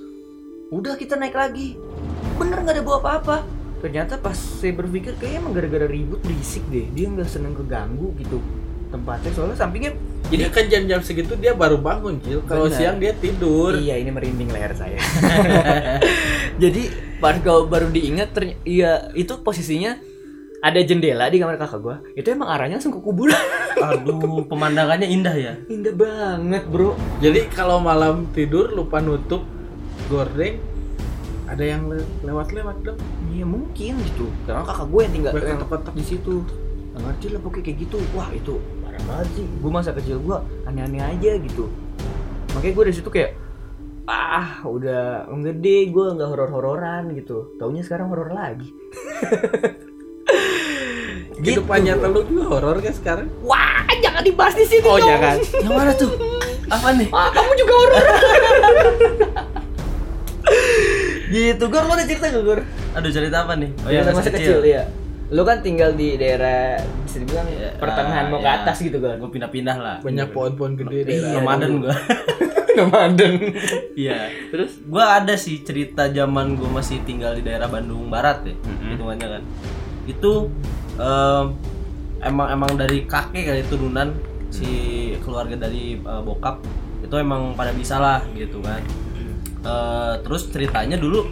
udah 0.70 0.94
kita 0.94 1.18
naik 1.18 1.34
lagi. 1.34 1.74
Bener 2.38 2.62
nggak 2.62 2.76
ada 2.78 2.84
bawa 2.86 2.98
apa-apa. 3.02 3.38
Ternyata 3.82 4.22
pas 4.22 4.38
saya 4.38 4.74
berpikir 4.78 5.18
kayaknya 5.18 5.42
emang 5.42 5.54
gara-gara 5.58 5.90
ribut 5.90 6.22
berisik 6.22 6.62
deh. 6.70 6.86
Dia 6.94 7.10
nggak 7.10 7.30
seneng 7.30 7.58
keganggu 7.58 8.14
gitu 8.22 8.38
tempatnya 8.86 9.34
soalnya 9.34 9.58
sampingnya 9.58 9.92
Jadi 10.30 10.44
kan 10.54 10.66
jam-jam 10.70 11.02
segitu 11.06 11.34
dia 11.38 11.54
baru 11.54 11.78
bangun, 11.78 12.18
Cil. 12.22 12.42
Kalau 12.46 12.66
siang 12.70 12.98
dia 12.98 13.14
tidur. 13.14 13.78
Iya 13.78 14.02
ini 14.02 14.10
merinding 14.10 14.50
leher 14.50 14.74
saya. 14.74 14.98
Jadi 16.62 16.90
pas 17.22 17.38
kalau 17.42 17.70
baru 17.70 17.90
diingat 17.90 18.34
iya 18.66 19.10
itu 19.14 19.38
posisinya 19.42 19.98
ada 20.60 20.80
jendela 20.80 21.28
di 21.28 21.38
kamar 21.38 21.56
kakak 21.56 21.80
gua. 21.80 21.96
Itu 22.14 22.32
emang 22.32 22.50
arahnya 22.50 22.78
langsung 22.78 22.96
ke 22.96 23.02
kuburan. 23.02 23.36
Aduh, 23.92 24.46
pemandangannya 24.46 25.06
indah 25.06 25.36
ya. 25.36 25.54
Indah 25.68 25.94
banget 25.94 26.64
bro. 26.68 26.96
Jadi 27.20 27.48
kalau 27.50 27.78
malam 27.78 28.30
tidur 28.32 28.72
lupa 28.72 29.00
nutup 29.00 29.44
gorden, 30.08 30.58
ada 31.46 31.62
yang 31.62 31.86
le- 31.86 32.08
lewat-lewat 32.22 32.82
dong. 32.82 32.98
Iya 33.30 33.46
mungkin 33.46 33.94
gitu. 34.02 34.26
Karena 34.46 34.64
kakak 34.64 34.88
gue 34.90 35.02
yang 35.04 35.14
tinggal 35.14 35.32
Gue 35.34 35.42
yang 35.44 35.60
kotak-kotak. 35.60 35.94
di 35.94 36.06
situ. 36.06 36.36
Nggak 36.96 37.02
ngerti 37.04 37.26
lah 37.30 37.40
pokoknya 37.44 37.64
kayak 37.64 37.78
gitu. 37.86 37.98
Wah 38.16 38.30
itu 38.32 38.54
parah 38.82 39.04
banget 39.06 39.28
sih. 39.36 39.46
Gue 39.60 39.72
masa 39.72 39.92
kecil 39.92 40.18
gue 40.18 40.38
aneh-aneh 40.66 41.02
aja 41.04 41.32
gitu. 41.38 41.66
Makanya 42.56 42.74
gue 42.74 42.84
dari 42.90 42.96
situ 42.96 43.10
kayak 43.12 43.32
ah 44.06 44.62
udah 44.64 45.26
gede 45.42 45.90
gue 45.90 46.06
nggak 46.16 46.30
horor-hororan 46.30 47.12
gitu. 47.14 47.54
Taunya 47.60 47.84
sekarang 47.84 48.10
horor 48.10 48.32
lagi. 48.32 48.70
Gitu. 51.46 51.62
Kehidupan 51.62 51.80
nyata 51.86 52.06
lu 52.10 52.26
juga 52.26 52.44
horor 52.50 52.82
kan 52.82 52.94
sekarang? 52.98 53.28
Wah 53.46 53.86
jangan 54.02 54.22
dibahas 54.26 54.56
di 54.58 54.66
sini 54.66 54.82
Oh 54.82 54.98
dong. 54.98 55.06
jangan. 55.06 55.38
Yang 55.62 55.74
mana 55.78 55.92
tuh? 55.94 56.12
Apa 56.66 56.88
nih? 56.98 57.08
Ah, 57.14 57.30
kamu 57.30 57.52
juga 57.54 57.74
horor. 57.78 58.04
gitu 61.26 61.64
lu 61.68 61.90
ada 61.90 62.06
cerita 62.06 62.30
gak 62.30 62.44
gur 62.46 62.62
Aduh 62.96 63.12
cerita 63.12 63.38
apa 63.44 63.54
nih? 63.58 63.70
Oh 63.82 63.90
Cerita 63.90 64.12
masa 64.14 64.30
kecil 64.30 64.62
ya 64.62 64.84
lu 65.34 65.42
kan 65.42 65.58
tinggal 65.66 65.90
di 65.98 66.22
daerah 66.22 66.78
bisa 67.02 67.18
dibilang 67.18 67.50
Ya, 67.50 67.74
pertengahan 67.82 68.30
mau 68.30 68.38
ke 68.38 68.46
ya. 68.46 68.62
atas 68.62 68.78
gitu 68.78 69.02
kan 69.02 69.18
Gue 69.18 69.30
pindah-pindah 69.34 69.78
lah. 69.82 69.98
Banyak 70.06 70.30
pohon-pohon 70.30 70.78
gede 70.78 71.00
deh. 71.02 71.16
Iya, 71.18 71.42
Ramadan 71.42 71.82
gue. 71.82 71.96
Ramadan 72.80 73.32
Iya. 73.98 74.30
Terus 74.54 74.78
gue 74.78 75.02
ada 75.02 75.34
sih 75.34 75.66
cerita 75.66 76.14
zaman 76.14 76.54
gue 76.54 76.70
masih 76.70 77.02
tinggal 77.10 77.34
di 77.34 77.42
daerah 77.42 77.66
Bandung 77.66 78.06
Barat 78.06 78.46
ya, 78.46 78.54
hitungannya 78.86 79.28
kan. 79.40 79.44
Itu 80.06 80.54
em, 80.98 81.46
emang 82.22 82.48
emang 82.50 82.72
dari 82.74 83.04
kakek 83.04 83.44
kali 83.46 83.62
turunan 83.66 84.16
si 84.48 84.70
keluarga 85.20 85.56
dari 85.58 85.96
eh, 85.96 86.22
bokap 86.22 86.64
itu 87.02 87.16
emang 87.16 87.54
pada 87.54 87.70
bisa 87.70 87.98
lah 87.98 88.20
gitu 88.34 88.60
kan. 88.60 88.82
Eh, 89.66 90.14
terus 90.22 90.48
ceritanya 90.50 90.96
dulu 90.96 91.26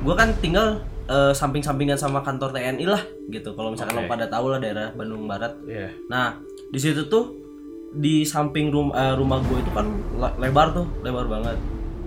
gue 0.00 0.14
kan 0.14 0.32
tinggal 0.38 0.80
eh, 1.06 1.32
samping-sampingan 1.32 1.94
sama 1.94 2.20
kantor 2.20 2.50
TNI 2.50 2.84
lah 2.84 3.02
gitu. 3.28 3.54
Kalau 3.54 3.70
misalkan 3.70 3.94
lo 3.94 4.06
pada 4.06 4.26
tahu 4.26 4.46
lah 4.48 4.58
daerah 4.58 4.90
Bandung 4.90 5.24
Barat. 5.24 5.54
Iya. 5.64 5.90
Nah, 6.06 6.38
di 6.68 6.78
situ 6.78 7.06
tuh 7.06 7.36
di 7.90 8.22
samping 8.22 8.70
rum- 8.70 8.92
eh, 8.92 9.14
rumah 9.14 9.38
gue 9.40 9.58
itu 9.58 9.70
kan 9.70 9.86
le- 10.14 10.36
lebar 10.38 10.70
tuh, 10.70 10.86
lebar 11.00 11.26
banget. 11.26 11.58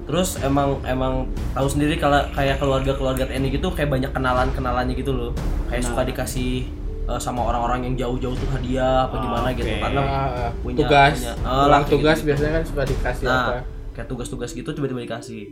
Terus 0.03 0.35
emang 0.39 0.83
emang 0.83 1.27
tahu 1.51 1.67
sendiri 1.69 1.95
kalau 1.95 2.19
kayak 2.31 2.59
keluarga-keluarga 2.59 3.23
TNI 3.23 3.47
gitu 3.49 3.71
kayak 3.71 3.87
banyak 3.87 4.11
kenalan-kenalannya 4.11 4.95
gitu 4.95 5.11
loh. 5.11 5.31
Kayak 5.67 5.83
suka 5.87 6.01
dikasih 6.03 6.67
eh, 7.05 7.19
sama 7.19 7.43
orang-orang 7.43 7.79
yang 7.83 7.95
jauh-jauh 7.97 8.33
tuh 8.33 8.49
hadiah 8.49 9.05
apa 9.05 9.15
gimana 9.17 9.47
gitu. 9.51 9.67
Karena 9.73 10.01
Ah, 10.01 10.49
punya- 10.57 10.79
tugas, 10.81 11.13
punya- 11.15 11.37
ah, 11.41 11.65
lah, 11.65 11.79
kayak 11.79 11.91
tugas 11.91 12.15
gitu-gitu. 12.15 12.27
biasanya 12.29 12.51
kan 12.51 12.63
suka 12.63 12.81
dikasih 12.85 13.25
nah, 13.25 13.41
apa? 13.43 13.53
kayak 13.91 14.07
tugas-tugas 14.07 14.49
gitu 14.51 14.69
tiba-tiba 14.69 15.01
dikasih. 15.01 15.43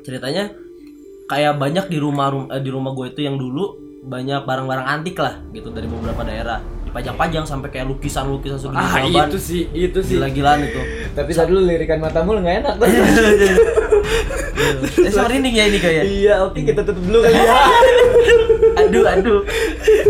Ceritanya 0.00 0.44
kayak 1.24 1.56
banyak 1.56 1.86
di 1.86 1.96
rumah 1.96 2.28
rum- 2.28 2.48
eh, 2.48 2.58
di 2.58 2.68
rumah 2.68 2.92
gue 2.92 3.06
itu 3.08 3.20
yang 3.20 3.34
dulu 3.34 3.80
banyak 4.04 4.44
barang-barang 4.44 4.84
antik 4.86 5.16
lah 5.16 5.40
gitu 5.50 5.72
dari 5.72 5.88
beberapa 5.88 6.20
daerah 6.22 6.60
dipajang-pajang 6.84 7.42
sampai 7.42 7.68
kayak 7.70 7.88
lukisan-lukisan 7.88 8.60
segede 8.60 8.76
ah 8.76 9.00
jamban. 9.00 9.26
itu 9.26 9.38
sih 9.40 9.62
itu 9.72 9.98
sih 9.98 10.14
gila-gilaan 10.14 10.60
itu 10.62 10.76
tapi 11.10 11.32
tadi 11.32 11.48
dulu 11.48 11.64
lirikan 11.64 11.98
matamu 11.98 12.36
nggak 12.36 12.56
enak 12.60 12.74
eh 15.00 15.10
sama 15.10 15.26
rinding 15.26 15.54
ya 15.54 15.64
ini 15.66 15.78
kayak 15.78 16.04
iya 16.04 16.34
oke 16.38 16.60
kita 16.60 16.84
tutup 16.84 17.00
dulu 17.00 17.18
kali 17.22 17.32
ya 17.34 17.48
aduh 18.94 19.04
aduh. 19.10 19.40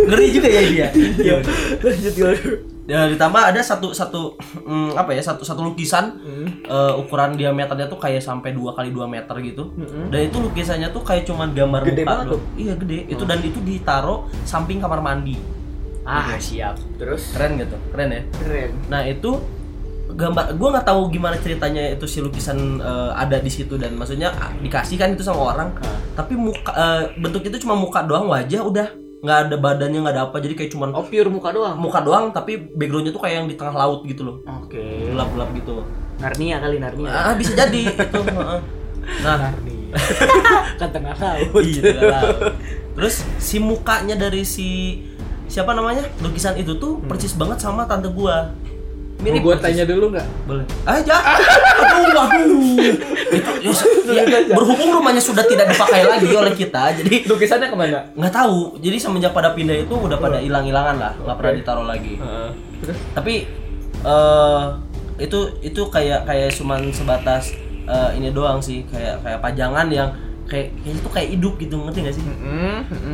Ngeri 0.04 0.26
juga 0.28 0.48
ya 0.52 0.62
dia. 0.68 0.88
Iya. 0.92 1.34
lanjut 1.80 2.14
gur 2.14 2.36
ya 2.84 3.08
ditambah 3.08 3.40
ada 3.40 3.64
satu 3.64 3.96
satu 3.96 4.36
mm, 4.60 4.92
apa 4.92 5.16
ya 5.16 5.24
satu 5.24 5.40
satu 5.40 5.64
lukisan 5.64 6.20
eh, 6.68 6.92
ukuran 7.00 7.32
diameternya 7.32 7.88
tuh 7.88 7.96
kayak 7.96 8.20
sampai 8.20 8.52
dua 8.52 8.76
kali 8.76 8.92
2 8.92 9.08
meter 9.08 9.32
gitu. 9.40 9.72
Dan 10.12 10.20
itu 10.28 10.36
lukisannya 10.36 10.92
tuh 10.92 11.00
kayak 11.00 11.24
cuman 11.24 11.56
gambar 11.56 11.80
Gede 11.88 12.04
muka 12.04 12.10
banget 12.12 12.26
doang. 12.28 12.44
iya 12.60 12.74
gede. 12.76 12.98
Itu 13.08 13.24
dan 13.24 13.40
itu 13.40 13.56
ditaruh 13.64 14.28
samping 14.44 14.84
kamar 14.84 15.00
mandi. 15.00 15.40
Ah 16.04 16.36
siap. 16.36 16.76
Terus? 17.00 17.32
Keren 17.32 17.56
gitu. 17.56 17.76
Keren 17.88 18.08
ya? 18.12 18.22
Keren. 18.36 18.70
Nah 18.92 19.00
itu 19.08 19.40
gambar 20.14 20.54
gue 20.54 20.68
nggak 20.70 20.86
tahu 20.86 21.00
gimana 21.10 21.36
ceritanya 21.42 21.82
itu 21.90 22.06
si 22.06 22.22
lukisan 22.22 22.78
eh, 22.78 23.10
ada 23.18 23.42
di 23.42 23.50
situ 23.50 23.74
dan 23.74 23.98
maksudnya 23.98 24.30
ah, 24.30 24.54
dikasih 24.62 24.96
kan 24.96 25.12
itu 25.12 25.26
sama 25.26 25.54
orang. 25.54 25.74
Tapi 26.14 26.38
muka 26.38 26.70
eh, 26.70 27.02
bentuk 27.18 27.42
itu 27.42 27.66
cuma 27.66 27.74
muka 27.74 28.06
doang 28.06 28.30
wajah 28.30 28.62
udah. 28.62 28.88
Nggak 29.24 29.38
ada 29.48 29.56
badannya 29.58 29.98
nggak 30.04 30.14
ada 30.14 30.22
apa 30.30 30.36
jadi 30.38 30.54
kayak 30.54 30.70
cuman 30.70 30.94
oh 30.94 31.04
pure 31.04 31.32
muka 31.32 31.50
doang? 31.50 31.76
muka 31.80 31.98
doang 32.04 32.28
tapi 32.30 32.60
backgroundnya 32.60 33.10
tuh 33.10 33.22
kayak 33.24 33.36
yang 33.42 33.48
di 33.50 33.56
tengah 33.58 33.74
laut 33.74 34.06
gitu 34.06 34.22
loh. 34.22 34.36
Oke. 34.62 35.10
Gelap 35.10 35.28
gelap 35.34 35.50
gitu. 35.58 35.82
Narnia 36.22 36.56
kali 36.62 36.76
Narnia. 36.78 37.10
Ah 37.10 37.34
bisa 37.34 37.52
jadi 37.58 37.82
itu 37.90 38.20
nah. 39.26 39.50
Kan 40.80 40.88
tengah 40.94 41.14
laut. 41.18 41.58
Iya. 41.58 41.82
Tengah 41.82 42.22
laut. 42.22 42.54
terus 42.94 43.26
si 43.42 43.58
mukanya 43.58 44.14
dari 44.14 44.46
si 44.46 45.02
siapa 45.50 45.74
namanya? 45.74 46.06
Lukisan 46.22 46.54
itu 46.54 46.78
tuh 46.78 47.02
persis 47.02 47.34
banget 47.34 47.58
sama 47.58 47.90
tante 47.90 48.06
gua 48.14 48.54
Mau 49.22 49.40
gue 49.40 49.54
tanya 49.62 49.84
dulu 49.88 50.12
nggak? 50.12 50.26
Boleh. 50.44 50.66
Aja. 50.84 51.16
Aduh, 51.16 52.12
aduh. 52.12 52.60
Itu 53.32 53.50
ya, 54.12 54.22
ya, 54.34 54.38
berhubung 54.52 54.90
rumahnya 55.00 55.22
sudah 55.22 55.46
tidak 55.48 55.70
dipakai 55.72 56.04
lagi 56.04 56.28
oleh 56.34 56.52
kita, 56.52 56.92
jadi 57.00 57.24
lukisannya 57.24 57.72
ke 57.72 57.76
mana 57.78 58.04
nggak 58.12 58.34
tahu. 58.34 58.76
Jadi 58.84 58.96
semenjak 59.00 59.32
pada 59.32 59.56
pindah 59.56 59.86
itu 59.86 59.94
udah 59.94 60.18
pada 60.20 60.42
hilang-hilangan 60.42 60.96
lah, 61.00 61.12
nggak 61.24 61.36
pernah 61.40 61.52
ditaruh 61.56 61.86
lagi. 61.88 62.20
Tapi 63.16 63.34
eh 64.04 64.62
itu 65.14 65.38
itu 65.62 65.82
kayak 65.88 66.26
kayak 66.26 66.50
cuman 66.58 66.90
sebatas 66.92 67.54
eh, 67.88 68.10
ini 68.18 68.28
doang 68.34 68.60
sih, 68.60 68.84
kayak 68.90 69.24
kayak 69.24 69.38
pajangan 69.40 69.88
yang 69.88 70.10
kayak 70.44 70.74
kayak 70.84 70.96
itu 71.00 71.08
kayak 71.08 71.28
hidup 71.32 71.54
gitu, 71.56 71.74
ngerti 71.80 71.98
gak 72.04 72.14
sih? 72.20 72.24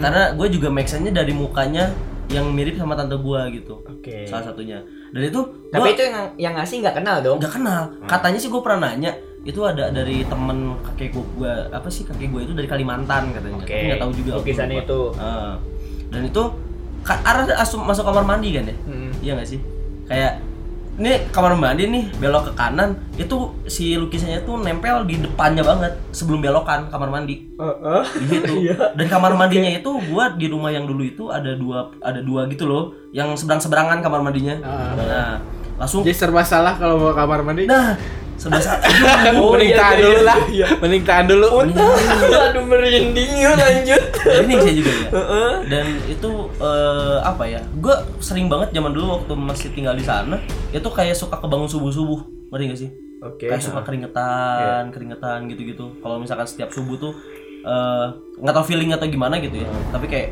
Karena 0.02 0.34
gue 0.34 0.46
juga 0.50 0.68
make 0.74 0.90
sense-nya 0.90 1.22
dari 1.22 1.30
mukanya 1.30 1.94
yang 2.30 2.50
mirip 2.50 2.74
sama 2.78 2.98
tante 2.98 3.14
gue 3.14 3.40
gitu. 3.62 3.82
Oke. 3.86 4.26
Salah 4.26 4.50
satunya. 4.50 4.82
Dan 5.10 5.22
itu 5.24 5.40
tapi 5.68 5.82
gua- 5.82 5.92
itu 5.92 6.02
yang 6.02 6.14
yang 6.36 6.54
ngasih 6.54 6.76
nggak 6.80 6.96
kenal 6.96 7.16
dong 7.18 7.38
nggak 7.38 7.52
kenal 7.52 7.82
katanya 8.04 8.38
sih 8.38 8.46
gue 8.46 8.60
pernah 8.60 8.80
nanya 8.88 9.10
itu 9.40 9.60
ada 9.60 9.88
dari 9.88 10.22
temen 10.22 10.58
kakek 10.84 11.10
gue 11.14 11.52
apa 11.68 11.88
sih 11.88 12.04
kakek 12.04 12.28
gue 12.28 12.40
itu 12.42 12.52
dari 12.52 12.66
Kalimantan 12.66 13.32
katanya. 13.32 13.62
Tapi 13.62 13.84
nggak 13.88 14.00
tahu 14.00 14.12
juga 14.12 14.30
Lukisannya 14.36 14.76
itu. 14.80 15.00
Ah. 15.16 15.56
dan 16.08 16.22
itu 16.22 16.42
arah 17.06 17.48
asum 17.56 17.80
masuk 17.80 18.02
kamar 18.02 18.22
mandi 18.24 18.52
kan 18.52 18.64
ya 18.64 18.76
Hmm. 18.82 19.10
iya 19.20 19.32
nggak 19.32 19.48
sih 19.48 19.60
kayak 20.04 20.42
ini 21.00 21.26
kamar 21.30 21.56
mandi 21.56 21.88
nih 21.88 22.12
belok 22.14 22.44
ke 22.46 22.52
kanan 22.54 22.92
itu 23.16 23.36
si 23.64 23.96
lukisannya 23.96 24.44
tuh 24.44 24.60
nempel 24.60 25.02
di 25.02 25.16
depannya 25.16 25.64
banget 25.64 25.96
sebelum 26.10 26.38
belokan 26.38 26.86
kamar 26.86 27.08
mandi 27.08 27.48
di 28.14 28.26
situ 28.28 28.52
Iya. 28.68 28.92
dan 28.92 29.06
kamar 29.08 29.32
mandinya 29.32 29.70
itu 29.70 29.88
gua 30.06 30.28
di 30.30 30.46
rumah 30.46 30.68
yang 30.68 30.84
dulu 30.84 31.00
itu 31.00 31.26
ada 31.26 31.56
dua 31.56 31.88
ada 31.98 32.20
dua 32.20 32.44
gitu 32.46 32.64
loh 32.64 32.84
yang 33.10 33.32
seberang 33.32 33.58
seberangan 33.58 33.98
kamar 33.98 34.20
mandinya 34.20 34.60
Ah. 34.60 34.92
nah 34.94 35.30
langsung 35.76 36.04
Jadi 36.04 36.12
serba 36.14 36.44
salah 36.44 36.76
kalau 36.76 37.00
mau 37.00 37.16
kamar 37.16 37.40
mandi. 37.40 37.64
Nah, 37.64 37.96
sebelah 38.40 38.64
satu. 38.72 38.88
Oh, 39.36 39.52
Mending 39.54 39.76
iya, 39.76 39.78
tahan 39.78 39.96
iya, 39.96 40.04
dulu 40.08 40.20
lah. 40.24 40.38
iya. 40.48 40.66
Mending 40.80 41.04
tahan 41.04 41.24
dulu. 41.28 41.48
aduh 42.48 42.64
merinding 42.64 43.30
yuk 43.36 43.54
lanjut 43.54 44.02
ini 44.24 44.54
saya 44.56 44.74
juga 44.74 44.92
ya. 44.96 45.08
Dan 45.68 45.86
itu 46.08 46.30
eh, 46.56 47.18
apa 47.20 47.44
ya? 47.44 47.60
Gue 47.76 47.94
sering 48.24 48.48
banget 48.48 48.72
zaman 48.72 48.96
dulu 48.96 49.20
waktu 49.20 49.32
masih 49.36 49.68
tinggal 49.76 49.92
di 49.92 50.04
sana, 50.04 50.40
itu 50.72 50.88
kayak 50.88 51.12
suka 51.12 51.36
kebangun 51.36 51.68
subuh 51.68 51.92
subuh, 51.92 52.20
ngerti 52.48 52.64
gak 52.72 52.80
sih? 52.80 52.90
oke 53.20 53.44
Kayak 53.44 53.60
suka 53.60 53.84
keringetan, 53.84 54.88
keringetan 54.88 55.44
gitu-gitu. 55.52 56.00
Kalau 56.00 56.16
misalkan 56.16 56.48
setiap 56.48 56.72
subuh 56.72 56.96
tuh 56.96 57.12
eh, 57.60 58.06
nggak 58.40 58.54
tahu 58.56 58.64
feeling 58.72 58.96
atau 58.96 59.04
gimana 59.04 59.36
gitu 59.44 59.60
ya. 59.60 59.68
Tapi 59.92 60.08
kayak 60.08 60.28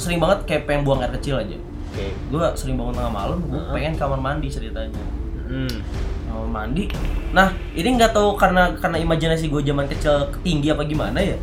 sering 0.00 0.16
banget 0.16 0.48
kayak 0.48 0.64
pengen 0.64 0.88
buang 0.88 1.04
air 1.04 1.12
kecil 1.20 1.36
aja. 1.36 1.56
oke 1.92 2.06
Gue 2.32 2.44
sering 2.56 2.80
bangun 2.80 2.96
tengah 2.96 3.12
malam, 3.12 3.38
gue 3.44 3.60
pengen 3.76 3.92
kamar 4.00 4.16
mandi 4.16 4.48
ceritanya. 4.48 5.02
Hmm. 5.50 5.82
Kamar 6.30 6.48
mandi. 6.48 6.86
Nah, 7.30 7.48
ini 7.72 7.88
nggak 7.92 8.10
tahu 8.10 8.34
karena 8.34 8.72
karena 8.74 8.96
imajinasi 8.98 9.46
gue 9.46 9.62
zaman 9.62 9.86
kecil 9.86 10.14
tinggi 10.40 10.68
apa 10.68 10.82
gimana 10.82 11.18
ya. 11.18 11.36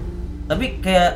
Tapi 0.48 0.80
kayak 0.80 1.12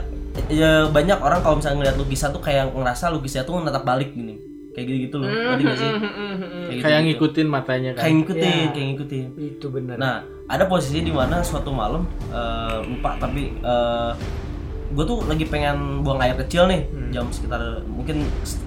ya 0.47 0.87
banyak 0.87 1.17
orang 1.17 1.39
kalau 1.39 1.57
misalnya 1.57 1.77
ngeliat 1.81 1.97
lukisan 1.97 2.31
tuh 2.31 2.39
kayak 2.39 2.71
ngerasa 2.71 3.09
lukisannya 3.09 3.43
tuh 3.43 3.55
natap 3.59 3.83
balik 3.83 4.11
gini. 4.11 4.35
Kayak 4.71 4.85
gitu-gitu 4.87 5.15
loh. 5.17 5.27
Ngerti 5.27 5.63
nggak 5.63 5.77
sih? 5.77 5.89
Kayak, 5.89 5.99
Kayak 5.99 6.79
gitu-gitu. 6.79 7.03
ngikutin 7.03 7.47
matanya 7.47 7.91
kan. 7.91 8.01
Kayak 8.01 8.15
ngikutin, 8.15 8.47
Ya. 8.47 8.71
kayak 8.71 8.87
ngikutin. 8.87 9.25
itu 9.35 9.65
bener 9.67 9.95
Nah, 9.95 10.15
ada 10.47 10.63
posisi 10.65 10.99
di 10.99 11.11
mana 11.11 11.39
suatu 11.41 11.71
malam 11.71 12.07
eh, 12.31 12.77
lupa 12.85 13.15
tapi 13.15 13.51
gue 14.91 15.05
tuh 15.05 15.23
lagi 15.23 15.47
pengen 15.47 16.03
buang 16.03 16.19
air 16.19 16.35
kecil 16.37 16.67
nih 16.67 16.83
jam 17.11 17.27
sekitar 17.27 17.79
mungkin 18.01 18.17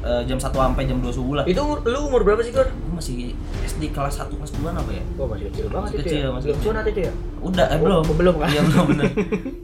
eh, 0.00 0.22
jam 0.24 0.38
1 0.38 0.46
sampai 0.46 0.82
jam 0.84 0.98
2 0.98 1.10
subuh 1.10 1.34
lah. 1.34 1.44
itu 1.44 1.58
umur- 1.58 1.82
lu 1.82 1.98
umur 2.06 2.22
berapa 2.22 2.38
sih? 2.40 2.50
Gua 2.50 2.62
masih 2.88 3.34
SD 3.60 3.90
kelas 3.90 4.14
1 4.16 4.30
kelas 4.32 4.52
2 4.54 4.70
apa 4.70 4.90
ya? 4.90 5.02
Oh 5.16 5.26
masih 5.26 5.44
kecil 5.48 5.66
banget 5.66 5.82
Masih 5.84 5.96
itu 5.96 6.04
kecil, 6.04 6.20
ya? 6.20 6.28
masih 6.30 6.48
Belum 6.48 6.60
sunat 6.62 6.84
itu 6.86 7.00
ya? 7.00 7.12
Udah, 7.40 7.66
eh 7.66 7.78
belum. 7.78 8.02
oh, 8.02 8.14
belum 8.14 8.34
kan? 8.36 8.48
Iya 8.48 8.62
belum 8.64 8.84
bener. 8.88 9.04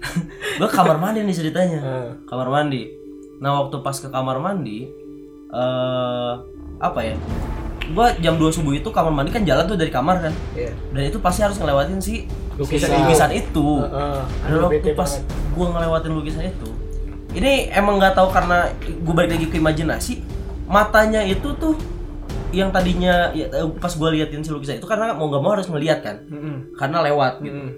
gua 0.58 0.68
kamar 0.68 0.96
mandi 0.96 1.20
nih 1.22 1.36
ceritanya. 1.36 1.78
Eh. 1.78 2.08
Kamar 2.24 2.48
mandi. 2.48 2.82
Nah 3.38 3.56
waktu 3.58 3.76
pas 3.78 3.94
ke 3.94 4.08
kamar 4.08 4.36
mandi, 4.36 4.90
eh 5.48 6.32
apa 6.78 7.00
ya? 7.00 7.14
Gua 7.90 8.14
jam 8.16 8.34
2 8.34 8.50
subuh 8.50 8.72
itu 8.72 8.86
kamar 8.88 9.10
mandi 9.10 9.30
kan 9.30 9.42
jalan 9.42 9.64
tuh 9.64 9.74
dari 9.74 9.88
kamar 9.88 10.20
kan. 10.20 10.32
Iya. 10.52 10.70
Dan 10.90 11.02
itu 11.04 11.18
pasti 11.18 11.40
harus 11.40 11.56
ngelewatin 11.56 11.98
si 11.98 12.26
Lukisan 12.54 12.88
itu. 12.88 13.00
lukisan 13.00 13.30
itu. 13.32 13.66
Heeh. 13.80 14.20
Dan 14.44 14.50
Aduh, 14.52 14.68
waktu 14.68 14.92
pas 14.92 15.10
banget. 15.10 15.24
gua 15.50 15.66
ngelewatin 15.70 16.12
lukisan 16.12 16.44
itu, 16.44 16.68
ini 17.30 17.70
emang 17.70 18.02
nggak 18.02 18.18
tahu 18.18 18.28
karena 18.34 18.70
gua 19.06 19.14
balik 19.22 19.38
lagi 19.38 19.46
ke 19.46 19.56
imajinasi, 19.62 20.22
matanya 20.66 21.22
itu 21.22 21.54
tuh 21.58 21.78
yang 22.50 22.74
tadinya 22.74 23.30
ya, 23.30 23.46
eh, 23.46 23.66
pas 23.78 23.94
gua 23.94 24.10
liatin 24.10 24.42
si 24.42 24.50
lukisan 24.50 24.82
itu 24.82 24.88
karena 24.90 25.14
mau 25.14 25.30
nggak 25.30 25.42
mau 25.42 25.54
harus 25.54 25.70
ngeliat 25.70 26.02
kan, 26.02 26.26
Mm-mm. 26.26 26.74
karena 26.74 26.98
lewat 27.06 27.38
gitu 27.42 27.54
Mm-mm. 27.54 27.70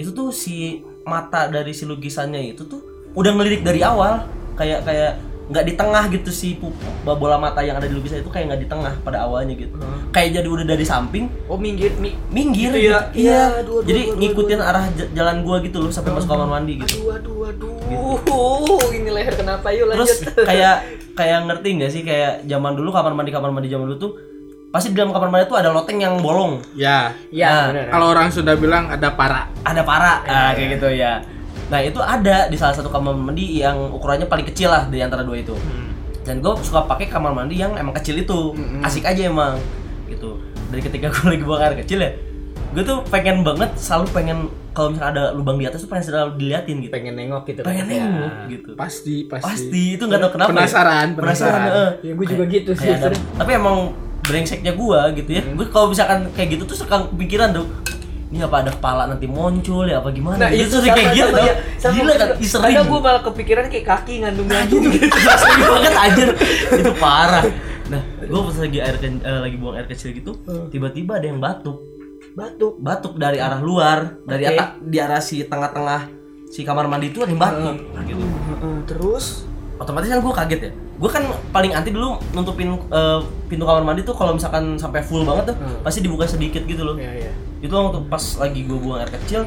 itu 0.00 0.10
tuh 0.16 0.32
si 0.32 0.80
mata 1.04 1.52
dari 1.52 1.76
si 1.76 1.84
lukisannya 1.84 2.56
itu 2.56 2.64
tuh 2.64 2.80
udah 3.12 3.32
ngelirik 3.36 3.62
dari 3.64 3.84
awal 3.84 4.24
kayak 4.56 4.84
kayak 4.88 5.20
nggak 5.46 5.62
di 5.62 5.72
tengah 5.72 6.04
gitu 6.08 6.28
si 6.28 6.58
bola 7.04 7.36
mata 7.36 7.60
yang 7.60 7.74
ada 7.74 7.86
di 7.86 7.94
lukisan 7.94 8.18
itu 8.18 8.26
kayak 8.26 8.50
nggak 8.50 8.60
di 8.60 8.68
tengah 8.68 8.98
pada 9.00 9.22
awalnya 9.22 9.54
gitu 9.54 9.78
kayak 10.10 10.34
jadi 10.34 10.48
udah 10.48 10.66
dari 10.66 10.82
samping 10.82 11.30
Oh 11.46 11.54
minggir, 11.54 11.94
mi 11.94 12.18
minggir 12.28 12.66
Gitu 12.68 12.78
ya? 12.82 13.06
gitu. 13.06 13.22
iya 13.22 13.30
Iya, 13.30 13.42
dua, 13.62 13.78
dua, 13.78 13.80
jadi 13.84 14.00
dua, 14.00 14.08
dua, 14.08 14.18
ngikutin 14.18 14.60
arah 14.60 14.84
jalan 15.14 15.36
gua 15.40 15.56
gitu 15.62 15.78
loh 15.78 15.88
sampai 15.88 16.10
masuk 16.10 16.28
kamar 16.28 16.48
mandi 16.48 16.72
gitu 16.78 17.06
Aduh, 17.06 17.46
aduh, 17.46 17.78
aduh. 18.10 18.90
ini 18.96 19.06
leher 19.08 19.34
kenapa? 19.34 19.70
Yuk 19.70 19.86
terus 19.88 20.10
lanjut. 20.18 20.34
kayak 20.50 20.76
kayak 21.14 21.38
ngerti 21.44 21.68
nggak 21.74 21.90
sih 21.90 22.02
kayak 22.02 22.42
zaman 22.42 22.72
dulu 22.72 22.90
kamar 22.90 23.12
mandi 23.12 23.30
kamar 23.30 23.48
mandi 23.48 23.68
zaman 23.68 23.86
dulu 23.86 23.98
tuh 23.98 24.12
pasti 24.66 24.90
di 24.90 24.98
dalam 24.98 25.14
kamar 25.14 25.30
mandi 25.30 25.46
tuh 25.46 25.56
ada 25.56 25.70
loteng 25.70 25.96
yang 25.96 26.18
bolong 26.18 26.58
Ya. 26.74 27.14
ya, 27.30 27.48
Nah, 27.48 27.64
benar. 27.70 27.86
Kalau 27.88 28.06
orang 28.10 28.28
Sunda 28.28 28.52
bilang 28.52 28.90
ada 28.90 29.08
para. 29.10 29.46
ada 29.62 29.80
para 29.80 30.20
nah, 30.22 30.50
kayak 30.52 30.74
gitu 30.74 30.90
ya 30.92 31.22
nah 31.66 31.78
itu 31.78 31.98
ada 31.98 32.46
di 32.46 32.54
salah 32.54 32.72
satu 32.72 32.88
kamar 32.88 33.12
mandi 33.12 33.58
yang 33.58 33.90
ukurannya 33.90 34.24
paling 34.24 34.44
kecil 34.44 34.68
lah 34.68 34.86
di 34.86 34.98
antara 34.98 35.20
dua 35.20 35.36
itu 35.36 35.56
dan 36.22 36.38
gue 36.38 36.52
suka 36.58 36.84
pakai 36.84 37.06
kamar 37.06 37.30
mandi 37.30 37.56
yang 37.56 37.74
emang 37.74 37.94
kecil 37.94 38.14
itu 38.14 38.54
asik 38.80 39.02
aja 39.02 39.24
emang 39.24 39.58
gitu 40.06 40.38
dari 40.68 40.80
ketika 40.80 41.06
gue 41.12 41.26
lagi 41.28 41.42
buang 41.42 41.60
air 41.60 41.74
kecil 41.76 41.98
ya 41.98 42.10
gue 42.68 42.82
tuh 42.82 43.00
pengen 43.06 43.40
banget 43.40 43.72
selalu 43.74 44.06
pengen 44.12 44.38
kalau 44.70 44.92
misalnya 44.92 45.10
ada 45.10 45.24
lubang 45.32 45.56
di 45.56 45.64
atas 45.64 45.80
tuh 45.80 45.88
pengen 45.88 46.04
selalu 46.04 46.30
diliatin 46.36 46.76
gitu 46.78 46.92
pengen 46.92 47.14
nengok 47.14 47.42
gitu 47.46 47.60
kan. 47.60 47.72
pengen 47.72 47.86
Ya. 47.88 48.04
nengok 48.04 48.34
gitu 48.46 48.70
Pasti, 48.76 49.24
pasti. 49.24 49.46
pasti 49.46 49.82
itu 49.96 50.02
nggak 50.02 50.20
tahu 50.20 50.32
kenapa 50.34 50.48
ya. 50.48 50.54
Penasaran, 50.54 51.06
penasaran 51.10 51.16
penasaran. 51.16 51.62
heeh. 51.64 51.90
Ya, 52.02 52.12
gue 52.12 52.26
juga 52.28 52.44
gitu 52.46 52.70
sih, 52.74 52.86
Kayak 52.86 53.08
ada- 53.08 53.24
tapi 53.36 53.50
emang 53.54 53.76
brengseknya 54.20 54.72
gua 54.74 55.08
gitu 55.10 55.30
ya 55.30 55.42
gue 55.46 55.66
kalau 55.66 55.88
misalkan 55.88 56.26
kayak 56.34 56.48
gitu 56.52 56.66
tuh 56.66 56.76
suka 56.76 57.08
kepikiran 57.08 57.54
tuh 57.54 57.64
ini 58.26 58.42
apa 58.42 58.56
ada 58.58 58.70
kepala 58.70 59.06
nanti 59.06 59.24
muncul 59.24 59.82
ya 59.82 59.98
apa 59.98 60.10
gimana? 60.10 60.36
Nah, 60.36 60.50
gitu 60.50 60.66
itu 60.68 60.76
tuh 60.76 60.88
kayak 60.88 61.10
gitu. 61.12 61.36
ya. 61.36 61.54
Gila 61.86 62.12
kan 62.12 62.28
sering. 62.36 62.74
Kadang 62.74 62.86
gue 62.88 63.00
malah 63.00 63.22
kepikiran 63.22 63.64
kayak 63.66 63.86
kaki 63.86 64.14
ngandung 64.20 64.46
ngandung 64.46 64.82
gitu. 64.88 65.06
sering 65.06 65.62
banget 65.62 65.94
anjir. 65.94 66.28
Itu 66.72 66.92
parah. 66.96 67.44
Nah 67.86 68.02
gue 68.18 68.40
pas 68.42 68.56
lagi 68.58 68.78
air 68.80 68.96
ke- 68.96 69.22
eh, 69.22 69.40
lagi 69.40 69.56
buang 69.56 69.74
air 69.74 69.86
kecil 69.86 70.10
gitu 70.10 70.34
Hmm. 70.42 70.66
tiba-tiba 70.68 71.16
ada 71.16 71.26
yang 71.26 71.38
batuk. 71.38 71.78
Batuk. 72.32 72.76
batuk 72.76 73.14
dari 73.14 73.38
arah 73.38 73.58
luar 73.58 74.20
dari 74.22 74.44
atas 74.44 74.76
di 74.82 74.98
arah 74.98 75.18
si 75.18 75.40
tengah-tengah 75.40 76.10
si 76.46 76.60
kamar 76.62 76.84
mandi 76.84 77.08
itu 77.08 77.20
ada 77.20 77.30
yang 77.30 77.38
batuk. 77.38 77.74
Gitu. 78.02 78.20
Heeh, 78.20 78.76
Terus? 78.84 79.46
Otomatis 79.76 80.08
kan 80.08 80.18
gue 80.18 80.34
kaget 80.34 80.60
ya. 80.62 80.70
Gue 80.96 81.06
kan 81.06 81.22
paling 81.50 81.70
anti 81.70 81.90
dulu 81.90 82.16
nutupin 82.32 82.74
eh, 82.74 83.18
pintu 83.46 83.62
kamar 83.62 83.84
mandi 83.84 84.02
tuh 84.02 84.12
kalau 84.12 84.32
misalkan 84.32 84.74
sampai 84.74 85.00
full 85.00 85.22
banget 85.22 85.52
tuh 85.52 85.56
Hmm. 85.56 85.78
pasti 85.80 86.00
dibuka 86.00 86.26
sedikit 86.26 86.64
gitu 86.64 86.82
loh. 86.82 86.96
Ya 86.96 87.12
ya. 87.14 87.32
Itu 87.58 87.70
waktu 87.70 87.98
pas 88.06 88.24
lagi 88.36 88.60
gue 88.62 88.76
buang 88.76 88.98
air 88.98 89.10
kecil 89.10 89.42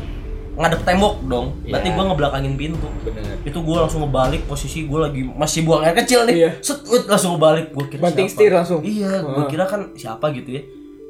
ngadep 0.51 0.81
tembok 0.81 1.23
dong 1.23 1.55
berarti 1.63 1.87
Iya. 1.87 1.95
gue 1.95 2.03
ngebelakangin 2.05 2.53
pintu 2.53 2.89
Benar. 3.01 3.35
itu 3.41 3.55
gue 3.55 3.75
langsung 3.77 4.01
ngebalik 4.01 4.43
posisi 4.43 4.83
gue 4.83 4.99
lagi 4.99 5.21
masih 5.25 5.63
buang 5.63 5.81
air 5.81 5.95
kecil 5.95 6.25
nih 6.25 6.35
Iya. 6.37 6.51
set 6.59 6.83
ut, 6.83 7.03
langsung 7.05 7.33
ngebalik 7.33 7.71
gue 7.71 7.85
kira 7.87 8.01
Banting 8.01 8.25
siapa. 8.25 8.35
setir 8.35 8.51
langsung. 8.51 8.81
iya 8.81 9.11
gue 9.19 9.43
kira 9.47 9.63
kan 9.63 9.93
siapa 9.93 10.25
gitu 10.31 10.49
ya 10.51 10.61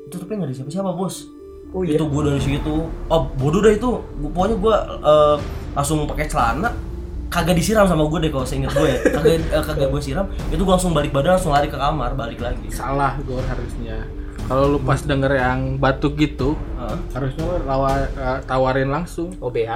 itu 0.04 0.16
tapi 0.16 0.32
nggak 0.34 0.48
ada 0.48 0.56
siapa 0.56 0.70
siapa 0.72 0.92
bos 0.92 1.26
Oh 1.70 1.82
iya. 1.82 1.94
itu 1.94 2.04
gue 2.04 2.22
dari 2.24 2.38
situ 2.40 2.76
oh 3.08 3.22
bodoh 3.32 3.60
dah 3.60 3.70
itu 3.70 3.90
pokoknya 4.20 4.56
gue 4.56 4.76
eh, 5.04 5.36
langsung 5.72 5.98
pakai 6.04 6.26
celana 6.26 6.70
kagak 7.28 7.54
disiram 7.54 7.86
sama 7.86 8.04
gue 8.04 8.20
deh 8.20 8.32
kalau 8.32 8.42
seinget 8.42 8.70
gue 8.70 8.86
ya 8.88 8.98
kagak 9.16 9.34
eh, 9.40 9.64
kagak 9.64 9.88
gue 9.88 10.02
siram 10.04 10.26
itu 10.46 10.58
gue 10.58 10.70
langsung 10.72 10.92
balik 10.92 11.10
badan 11.10 11.38
langsung 11.38 11.54
lari 11.54 11.66
ke 11.66 11.78
kamar 11.78 12.14
balik 12.14 12.38
lagi 12.38 12.70
Salah 12.70 13.18
gue 13.18 13.38
harusnya. 13.40 13.98
Kalau 14.50 14.66
lu 14.68 14.80
pas 14.82 14.98
denger 14.98 15.30
yang 15.32 15.78
batuk 15.78 16.18
gitu, 16.18 16.58
Heeh. 16.76 16.98
harusnya 17.14 17.44
lu 17.44 17.56
lawa, 17.64 18.02
eh, 18.02 18.38
tawarin 18.44 18.90
langsung. 18.90 19.30
OBH. 19.38 19.70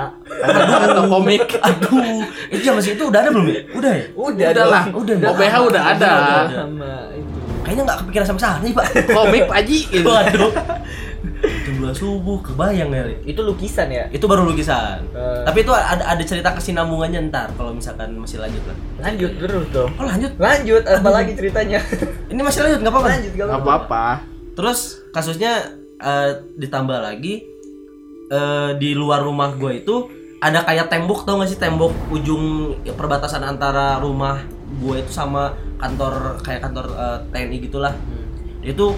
atau 0.84 1.04
komik. 1.08 1.46
aduh 1.62 1.94
itu 2.50 2.62
zaman 2.64 2.82
segitu 2.82 3.06
udah 3.06 3.20
ada 3.20 3.30
belum 3.30 3.48
ya 3.48 3.62
udah 3.72 3.94
ya 3.94 4.06
Udah, 4.12 4.48
Udah 4.50 4.66
lah. 4.66 4.84
udah 4.90 5.16
OBH 5.30 5.56
udah 5.64 5.82
ada. 5.88 6.12
Sama 6.50 6.92
itu. 7.14 7.38
kayaknya 7.62 7.84
nggak 7.86 7.98
kepikiran 8.02 8.26
sama 8.28 8.40
sana 8.42 8.58
nih 8.60 8.74
pak 8.74 8.86
Komik 9.08 9.44
Pak 9.46 9.56
Haji 9.56 9.80
gitu. 9.88 10.10
waduh 10.12 10.52
jam 11.64 11.76
2 11.78 11.92
subuh 11.94 12.40
kebayang 12.42 12.90
ya? 12.90 13.04
Itu 13.24 13.40
lukisan 13.42 13.88
ya? 13.88 14.10
itu 14.10 14.26
baru 14.26 14.44
lukisan 14.44 15.00
Eh. 15.12 15.44
tapi 15.46 15.62
itu 15.62 15.72
ada 15.72 16.04
ada 16.04 16.24
cerita 16.24 16.50
kesinambungannya 16.52 17.30
ntar 17.30 17.54
kalau 17.54 17.72
misalkan 17.72 18.10
masih 18.16 18.42
lanjut 18.42 18.64
lah 18.66 18.76
Lanjut 19.00 19.32
terus 19.38 19.68
dong. 19.70 19.92
oh 19.94 20.04
lanjut 20.04 20.32
Lanjut, 20.36 20.82
apa 20.84 21.10
lagi 21.10 21.32
ceritanya? 21.34 21.80
ini 22.28 22.42
masih 22.42 22.60
lanjut 22.64 22.80
nggak 22.82 22.92
apa-apa 22.92 23.10
Lanjut 23.12 23.32
gak 23.34 23.46
Gak 23.46 23.62
apa-apa. 23.62 24.06
Terus 24.54 24.80
kasusnya 25.10 25.74
eh, 25.98 26.30
ditambah 26.56 27.00
lagi 27.00 27.44
eh, 28.28 28.72
di 28.76 28.94
luar 28.94 29.22
rumah 29.22 29.54
gue 29.54 29.80
itu 29.80 29.96
ada 30.38 30.60
kayak 30.62 30.88
tembok 30.88 31.24
tau 31.24 31.40
gak 31.40 31.48
sih? 31.48 31.56
Tembok 31.56 31.90
ujung 32.10 32.44
perbatasan 32.86 33.42
antara 33.42 33.96
rumah 33.98 34.44
gue 34.76 34.96
itu 34.98 35.08
sama 35.08 35.52
kantor 35.78 36.38
kayak 36.42 36.60
kantor 36.62 36.86
eh, 36.92 37.18
TNI 37.30 37.58
gitulah. 37.62 37.94
Itu 38.62 38.92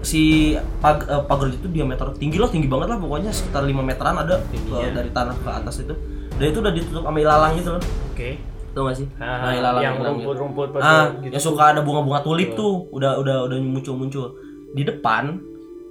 si 0.00 0.54
pag 0.78 1.02
eh, 1.02 1.22
pagar 1.24 1.50
itu 1.50 1.66
diameter 1.66 2.14
tinggi 2.14 2.38
loh 2.38 2.46
tinggi 2.46 2.66
banget 2.66 2.86
lah 2.88 2.98
pokoknya 2.98 3.30
sekitar 3.30 3.62
5 3.62 3.74
meteran 3.82 4.14
ada 4.16 4.38
ke- 4.46 4.62
dari 4.92 5.10
tanah 5.10 5.34
ke 5.34 5.50
atas 5.50 5.82
itu. 5.82 5.94
Dan 6.36 6.46
itu 6.46 6.58
udah 6.60 6.70
ditutup 6.70 7.02
sama 7.02 7.18
ilalang 7.18 7.56
gitu 7.56 7.72
loh 7.72 7.82
Oke. 8.12 8.38
tau 8.70 8.86
gak 8.86 8.94
sih? 8.94 9.08
Ah, 9.16 9.40
Nah, 9.42 9.52
ilalang- 9.56 9.82
yang 9.82 9.94
gitu. 9.96 10.06
rumput-rumput 10.06 10.68
ah 10.78 11.08
gitu. 11.18 11.32
yang 11.32 11.42
suka 11.42 11.62
ada 11.66 11.80
bunga-bunga 11.80 12.20
tulip 12.20 12.54
tuh 12.54 12.86
udah 12.92 13.16
udah 13.16 13.36
udah 13.42 13.56
muncul-muncul 13.58 14.36
di 14.76 14.84
depan 14.84 15.40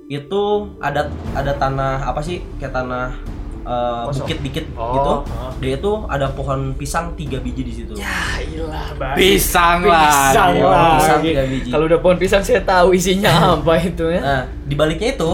itu 0.06 0.44
ada 0.78 1.02
ada 1.34 1.52
tanah 1.52 2.06
apa 2.06 2.22
sih 2.22 2.38
kayak 2.56 2.70
tanah 2.72 3.18
eh, 3.60 4.04
Kosong. 4.06 4.22
bukit 4.22 4.38
dikit 4.40 4.66
Oh, 4.76 4.94
gitu 4.94 5.14
oh. 5.26 5.52
dia 5.58 5.74
itu 5.74 5.92
ada 6.06 6.30
pohon 6.30 6.78
pisang 6.78 7.18
tiga 7.18 7.40
biji 7.40 7.62
di 7.62 7.74
situ 7.74 7.94
Ya 7.96 8.38
ilah. 8.40 8.94
Pisang 9.18 9.82
Pisang 9.82 10.54
lagi. 10.54 10.62
lah. 10.62 10.96
Pisang 10.96 11.22
tiga 11.24 11.44
biji. 11.44 11.70
Kalau 11.70 11.86
udah 11.86 12.00
pohon 12.00 12.18
pisang 12.18 12.40
saya 12.40 12.62
tahu 12.62 12.94
isinya 12.94 13.34
apa 13.58 13.74
itu 13.82 14.06
ya. 14.08 14.22
nah 14.22 14.42
di 14.62 14.74
baliknya 14.74 15.10
itu 15.12 15.30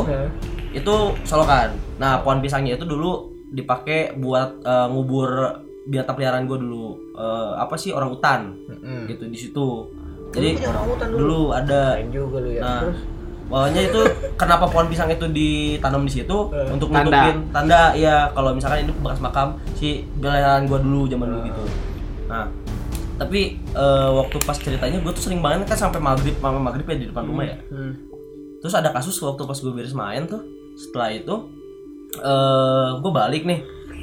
itu 0.72 0.96
solokan 1.22 1.76
nah 1.98 2.24
pohon 2.24 2.40
pisangnya 2.40 2.74
itu 2.74 2.88
dulu 2.88 3.28
dipakai 3.52 4.16
buat 4.16 4.64
eh, 4.64 4.88
ngubur 4.88 5.30
binatang 5.84 6.16
peliharaan 6.16 6.48
gue 6.48 6.56
dulu 6.58 6.88
Eh, 7.12 7.54
apa 7.54 7.76
sih 7.76 7.92
orang 7.92 8.10
utan 8.10 8.56
Mm-mm. 8.66 9.06
gitu 9.06 9.28
di 9.28 9.36
situ 9.36 9.68
jadi 10.32 10.58
orang 10.64 10.84
hutan 10.88 11.08
dulu. 11.12 11.20
dulu 11.20 11.42
ada 11.52 12.00
juga 12.08 12.38
lu 12.40 12.50
ya. 12.50 12.62
Nah, 12.64 12.80
Terus 12.82 13.00
Bawahnya 13.52 13.82
itu 13.84 14.00
kenapa 14.34 14.66
pohon 14.66 14.88
pisang 14.88 15.06
itu 15.08 15.28
ditanam 15.28 16.02
di 16.02 16.14
situ 16.14 16.38
Eh, 16.50 16.72
untuk 16.72 16.88
tanda. 16.88 17.04
nutupin 17.04 17.38
tanda 17.52 17.82
ya 17.94 18.32
kalau 18.32 18.56
misalkan 18.56 18.82
ini 18.82 18.96
bekas 18.96 19.20
makam 19.20 19.48
si 19.76 20.08
belayan 20.16 20.66
gua 20.66 20.80
dulu 20.80 21.06
zaman 21.06 21.28
dulu 21.28 21.42
gitu. 21.44 21.64
Nah, 22.26 22.48
tapi 23.18 23.42
eh, 23.60 24.10
waktu 24.10 24.38
pas 24.40 24.56
ceritanya 24.56 24.98
gue 24.98 25.12
tuh 25.12 25.22
sering 25.22 25.40
banget 25.40 25.68
kan 25.68 25.78
sampai 25.78 26.00
maghrib 26.00 26.34
sampai 26.34 26.58
maghrib 26.58 26.86
ya 26.86 26.96
di 26.96 27.06
depan 27.06 27.24
rumah 27.24 27.46
ya. 27.46 27.60
hmm. 27.68 27.94
Terus 28.58 28.74
ada 28.74 28.90
kasus 28.90 29.20
waktu 29.20 29.42
pas 29.42 29.58
gue 29.58 29.70
beres 29.70 29.92
main 29.92 30.24
tuh 30.24 30.42
setelah 30.74 31.12
itu 31.12 31.36
eh 32.14 32.90
gue 32.98 33.12
balik 33.12 33.44
nih 33.44 33.60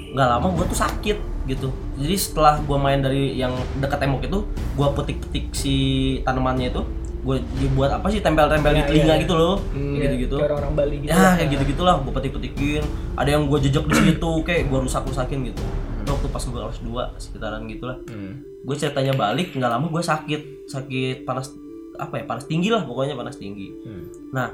nggak 0.09 0.29
lama 0.31 0.47
gue 0.51 0.65
tuh 0.67 0.79
sakit 0.79 1.19
gitu 1.47 1.69
jadi 1.95 2.15
setelah 2.15 2.57
gue 2.59 2.77
main 2.77 2.97
dari 2.97 3.35
yang 3.35 3.53
dekat 3.77 3.99
tembok 3.99 4.23
itu 4.23 4.39
gue 4.75 4.89
petik-petik 4.95 5.53
si 5.53 5.75
tanamannya 6.23 6.69
itu 6.71 6.83
gue 7.19 7.37
dibuat 7.57 7.91
apa 7.93 8.07
sih 8.09 8.21
tempel-tempel 8.21 8.71
di 8.71 8.79
Ya, 8.79 8.87
telinga 8.87 9.05
iya, 9.05 9.15
iya. 9.15 9.23
gitu 9.23 9.35
loh 9.35 9.57
Hmm, 9.69 9.93
kayak 9.93 10.03
gitu-gitu 10.09 10.35
Kayak 10.35 10.49
orang-orang 10.49 10.75
Bali 10.75 10.97
gitu. 10.99 11.11
ya 11.11 11.25
kayak 11.35 11.49
gitu 11.51 11.63
gitulah 11.69 11.95
gue 11.99 12.13
petik 12.13 12.33
petikin 12.33 12.83
ada 13.15 13.29
yang 13.29 13.43
gue 13.45 13.59
jejak 13.61 13.85
di 13.85 13.95
situ 14.05 14.31
kayak 14.43 14.63
gue 14.65 14.79
rusak 14.81 15.03
rusakin 15.03 15.39
gitu 15.45 15.63
Itu 15.99 16.11
waktu 16.11 16.29
pas 16.29 16.43
gue 16.43 16.61
kelas 16.61 16.81
2 16.81 17.19
sekitaran 17.19 17.61
gitulah 17.67 17.99
Hmm. 18.05 18.33
gue 18.41 18.75
ceritanya 18.75 19.13
balik 19.13 19.51
nggak 19.51 19.67
lama 19.69 19.87
gue 19.89 20.01
sakit 20.01 20.41
sakit 20.67 21.17
panas 21.23 21.51
apa 21.97 22.15
ya 22.15 22.25
panas 22.25 22.45
tinggi 22.45 22.69
lah 22.69 22.83
pokoknya 22.83 23.13
panas 23.13 23.35
tinggi 23.35 23.75
Hmm. 23.81 24.05
nah 24.31 24.49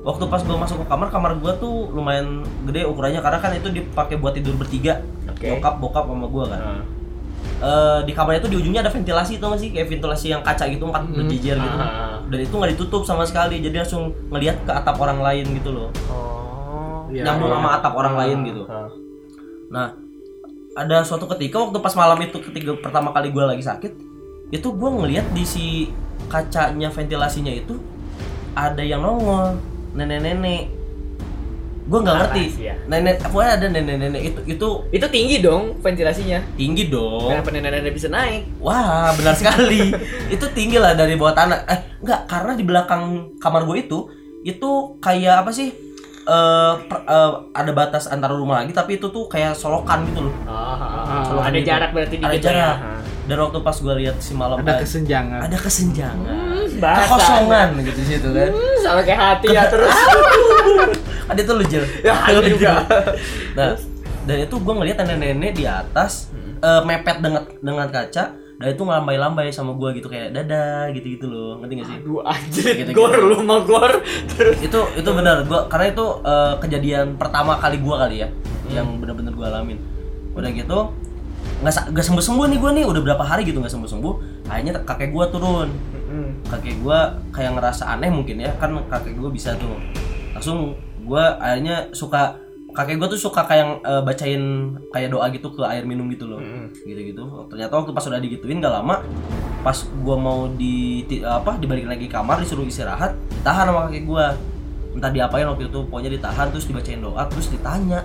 waktu 0.00 0.24
pas 0.26 0.40
gue 0.40 0.52
masuk 0.54 0.76
ke 0.78 0.86
kamar 0.86 1.08
kamar 1.08 1.32
gue 1.34 1.52
tuh 1.56 1.88
lumayan 1.90 2.40
gede 2.64 2.84
ukurannya 2.84 3.18
karena 3.18 3.38
kan 3.38 3.52
itu 3.52 3.68
dipakai 3.70 4.16
buat 4.16 4.32
tidur 4.32 4.54
bertiga 4.54 5.00
nyokap 5.38 5.76
bokap 5.78 6.04
sama 6.04 6.26
gue 6.26 6.44
kan 6.46 6.60
Nah. 6.60 6.82
Eh, 7.60 8.00
di 8.08 8.16
kamarnya 8.16 8.40
itu 8.40 8.48
di 8.48 8.56
ujungnya 8.56 8.80
ada 8.80 8.88
ventilasi 8.88 9.36
tuh 9.36 9.52
masih 9.52 9.68
kayak 9.68 9.92
ventilasi 9.92 10.32
yang 10.32 10.40
kaca 10.40 10.64
gitu 10.64 10.88
empat 10.88 11.12
berjejer 11.12 11.60
gitu 11.60 11.76
Ah. 11.76 12.16
dan 12.32 12.40
itu 12.40 12.54
nggak 12.56 12.72
ditutup 12.72 13.04
sama 13.04 13.28
sekali 13.28 13.60
jadi 13.60 13.84
langsung 13.84 14.16
ngelihat 14.32 14.64
ke 14.64 14.72
atap 14.72 14.96
orang 14.96 15.20
lain 15.20 15.44
gitu 15.60 15.76
loh 15.76 15.92
Oh. 16.08 17.04
Iya, 17.12 17.28
nyambung 17.28 17.52
iya. 17.52 17.60
sama 17.60 17.68
atap 17.76 17.92
orang 18.00 18.16
lain 18.16 18.38
gitu 18.48 18.64
Ah. 18.64 18.88
Nah, 19.68 19.92
ada 20.72 21.04
suatu 21.04 21.28
ketika 21.36 21.60
waktu 21.60 21.84
pas 21.84 21.92
malam 21.92 22.16
itu 22.24 22.40
ketika 22.40 22.80
pertama 22.80 23.12
kali 23.12 23.28
gue 23.28 23.44
lagi 23.44 23.60
sakit, 23.60 23.92
itu 24.48 24.68
gue 24.72 24.90
ngelihat 24.96 25.28
di 25.36 25.44
si 25.44 25.92
kacanya 26.32 26.88
ventilasinya 26.88 27.52
itu 27.52 27.76
ada 28.56 28.80
yang 28.80 29.04
nongol 29.04 29.60
nenek-nenek. 29.92 30.79
Gue 31.82 31.98
nggak 31.98 32.16
ngerti. 32.18 32.44
ya. 32.60 32.74
Nenek, 32.86 33.22
pokoknya 33.22 33.52
ada 33.52 33.66
nenek-nenek 33.68 34.22
itu 34.22 34.40
itu 34.46 34.68
Itu 34.90 35.06
tinggi 35.06 35.36
dong 35.38 35.78
ventilasinya. 35.78 36.38
tinggi 36.54 36.86
dong. 36.86 37.28
Kenapa 37.28 37.50
nenek-nenek 37.50 37.92
bisa 37.92 38.06
naik? 38.06 38.46
Wah, 38.58 39.10
benar 39.12 39.34
sekali. 39.34 39.90
itu 40.34 40.44
tinggi 40.50 40.76
lah 40.76 40.92
dari 40.92 41.14
bawah 41.14 41.32
tanah. 41.32 41.64
Eh, 41.64 41.80
enggak, 41.98 42.26
karena 42.26 42.52
di 42.52 42.62
belakang 42.62 43.02
kamar 43.36 43.64
gue 43.64 43.76
itu 43.80 43.98
itu 44.40 44.70
kayak 44.98 45.42
apa 45.42 45.50
sih? 45.50 45.72
Eh 46.22 46.72
per- 46.82 47.04
eh, 47.04 47.32
ada 47.50 47.70
batas 47.70 48.06
antara 48.06 48.32
rumah 48.32 48.60
lagi 48.60 48.70
tapi 48.70 48.96
itu 48.96 49.08
tuh 49.08 49.24
kayak 49.26 49.52
solokan 49.52 50.04
gitu 50.04 50.20
loh. 50.22 50.34
Ah, 50.44 51.24
Solokan 51.24 51.48
ada 51.48 51.58
gitu. 51.58 51.66
jarak 51.66 51.90
berarti 51.90 52.16
ada 52.16 52.24
lah 52.24 52.32
ya. 52.32 52.40
jarak. 52.40 52.76
Ah. 52.78 52.98
dan 53.22 53.38
waktu 53.38 53.58
pas 53.60 53.76
gue 53.76 53.94
lihat 53.96 54.16
si 54.18 54.32
malam 54.32 54.58
ada 54.58 54.82
kesenjangan 54.82 55.38
ada 55.40 55.54
kesenjangan 55.54 56.66
bahasa. 56.76 57.02
kekosongan 57.06 57.68
gitu 57.80 58.00
situ 58.02 58.28
kan 58.28 58.50
sama 58.80 59.00
kayak 59.00 59.20
hati 59.20 59.46
ya 59.50 59.62
terus 59.72 59.94
ada 61.26 61.38
itu 61.38 61.52
lu 61.52 61.64
jel 61.64 61.84
Ya, 62.06 62.14
ada 62.14 62.40
juga. 62.40 62.72
nah 63.52 63.74
dan 64.20 64.36
itu 64.38 64.54
gue 64.54 64.74
ngeliat 64.74 64.96
nenek-nenek 64.98 65.52
di 65.54 65.64
atas 65.64 66.28
Hmm. 66.30 66.54
eh, 66.60 66.82
mepet 66.84 67.16
dengan 67.18 67.42
dengan 67.58 67.88
kaca 67.88 68.24
dan 68.36 68.68
itu 68.68 68.82
ngelambai-lambai 68.82 69.48
sama 69.48 69.72
gue 69.72 69.96
gitu 69.96 70.06
kayak 70.06 70.30
dadah 70.30 70.88
gitu-gitu 70.90 71.24
loh. 71.24 71.56
Ngerti 71.58 71.72
gak 71.74 71.86
sih? 71.86 71.96
Aduh 71.98 72.20
anjir, 72.22 72.64
Gitu-gitu. 72.76 72.92
gor 72.94 73.16
lu 73.16 73.40
mah 73.40 73.60
gor 73.62 73.92
terus 74.28 74.60
itu 74.60 74.76
itu 74.94 75.10
benar. 75.10 75.42
Gua 75.44 75.64
karena 75.66 75.88
itu 75.88 76.06
eh, 76.22 76.54
kejadian 76.58 77.16
pertama 77.16 77.56
kali 77.56 77.76
gua 77.78 78.04
kali 78.04 78.20
ya 78.20 78.28
Hmm. 78.28 78.70
yang 78.70 78.86
benar-benar 78.96 79.32
gua 79.32 79.46
alamin. 79.50 79.80
Udah 80.30 80.50
gitu 80.50 80.78
nggak 81.58 81.72
nggak 81.90 82.04
sembuh 82.04 82.20
sembuh 82.22 82.46
nih 82.46 82.58
gua 82.58 82.70
nih. 82.70 82.84
Udah 82.84 83.00
berapa 83.02 83.24
hari 83.24 83.42
gitu 83.42 83.58
nggak 83.58 83.72
sembuh 83.72 83.88
sembuh 83.88 84.14
akhirnya 84.46 84.84
kakek 84.84 85.10
gua 85.10 85.24
turun. 85.26 85.68
Kakek 86.44 86.76
gua 86.78 86.98
kayak 87.30 87.56
ngerasa 87.56 87.88
aneh 87.88 88.12
mungkin 88.12 88.36
ya 88.38 88.52
kan 88.54 88.76
kakek 88.84 89.16
gua 89.16 89.32
bisa 89.32 89.56
tuh 89.56 89.80
langsung 90.30 90.76
gua 91.06 91.36
akhirnya 91.40 91.88
suka 91.92 92.36
kakek 92.70 93.02
gua 93.02 93.08
tuh 93.10 93.18
suka 93.18 93.42
kayak 93.50 93.82
eh, 93.82 94.02
bacain 94.06 94.42
kayak 94.94 95.10
doa 95.10 95.26
gitu 95.34 95.50
ke 95.50 95.62
air 95.66 95.82
minum 95.82 96.06
gitu 96.10 96.30
loh. 96.30 96.38
Gitu 96.86 97.00
gitu 97.14 97.22
ternyata 97.50 97.72
waktu 97.76 97.90
pas 97.90 98.06
udah 98.06 98.20
digituin 98.22 98.62
gak 98.62 98.70
lama 98.70 99.02
pas 99.60 99.76
gua 100.00 100.16
mau 100.16 100.46
di 100.48 101.02
apa 101.20 101.58
dibalik 101.60 101.84
lagi 101.84 102.06
kamar 102.08 102.40
disuruh 102.40 102.64
istirahat 102.64 103.18
ditahan 103.42 103.68
sama 103.70 103.90
kakek 103.90 104.06
gua. 104.06 104.38
Entah 104.90 105.10
diapain 105.14 105.46
waktu 105.46 105.70
itu 105.70 105.78
pokoknya 105.86 106.10
ditahan 106.14 106.50
terus 106.50 106.66
dibacain 106.66 106.98
doa 106.98 107.22
terus 107.30 107.46
ditanya. 107.50 108.02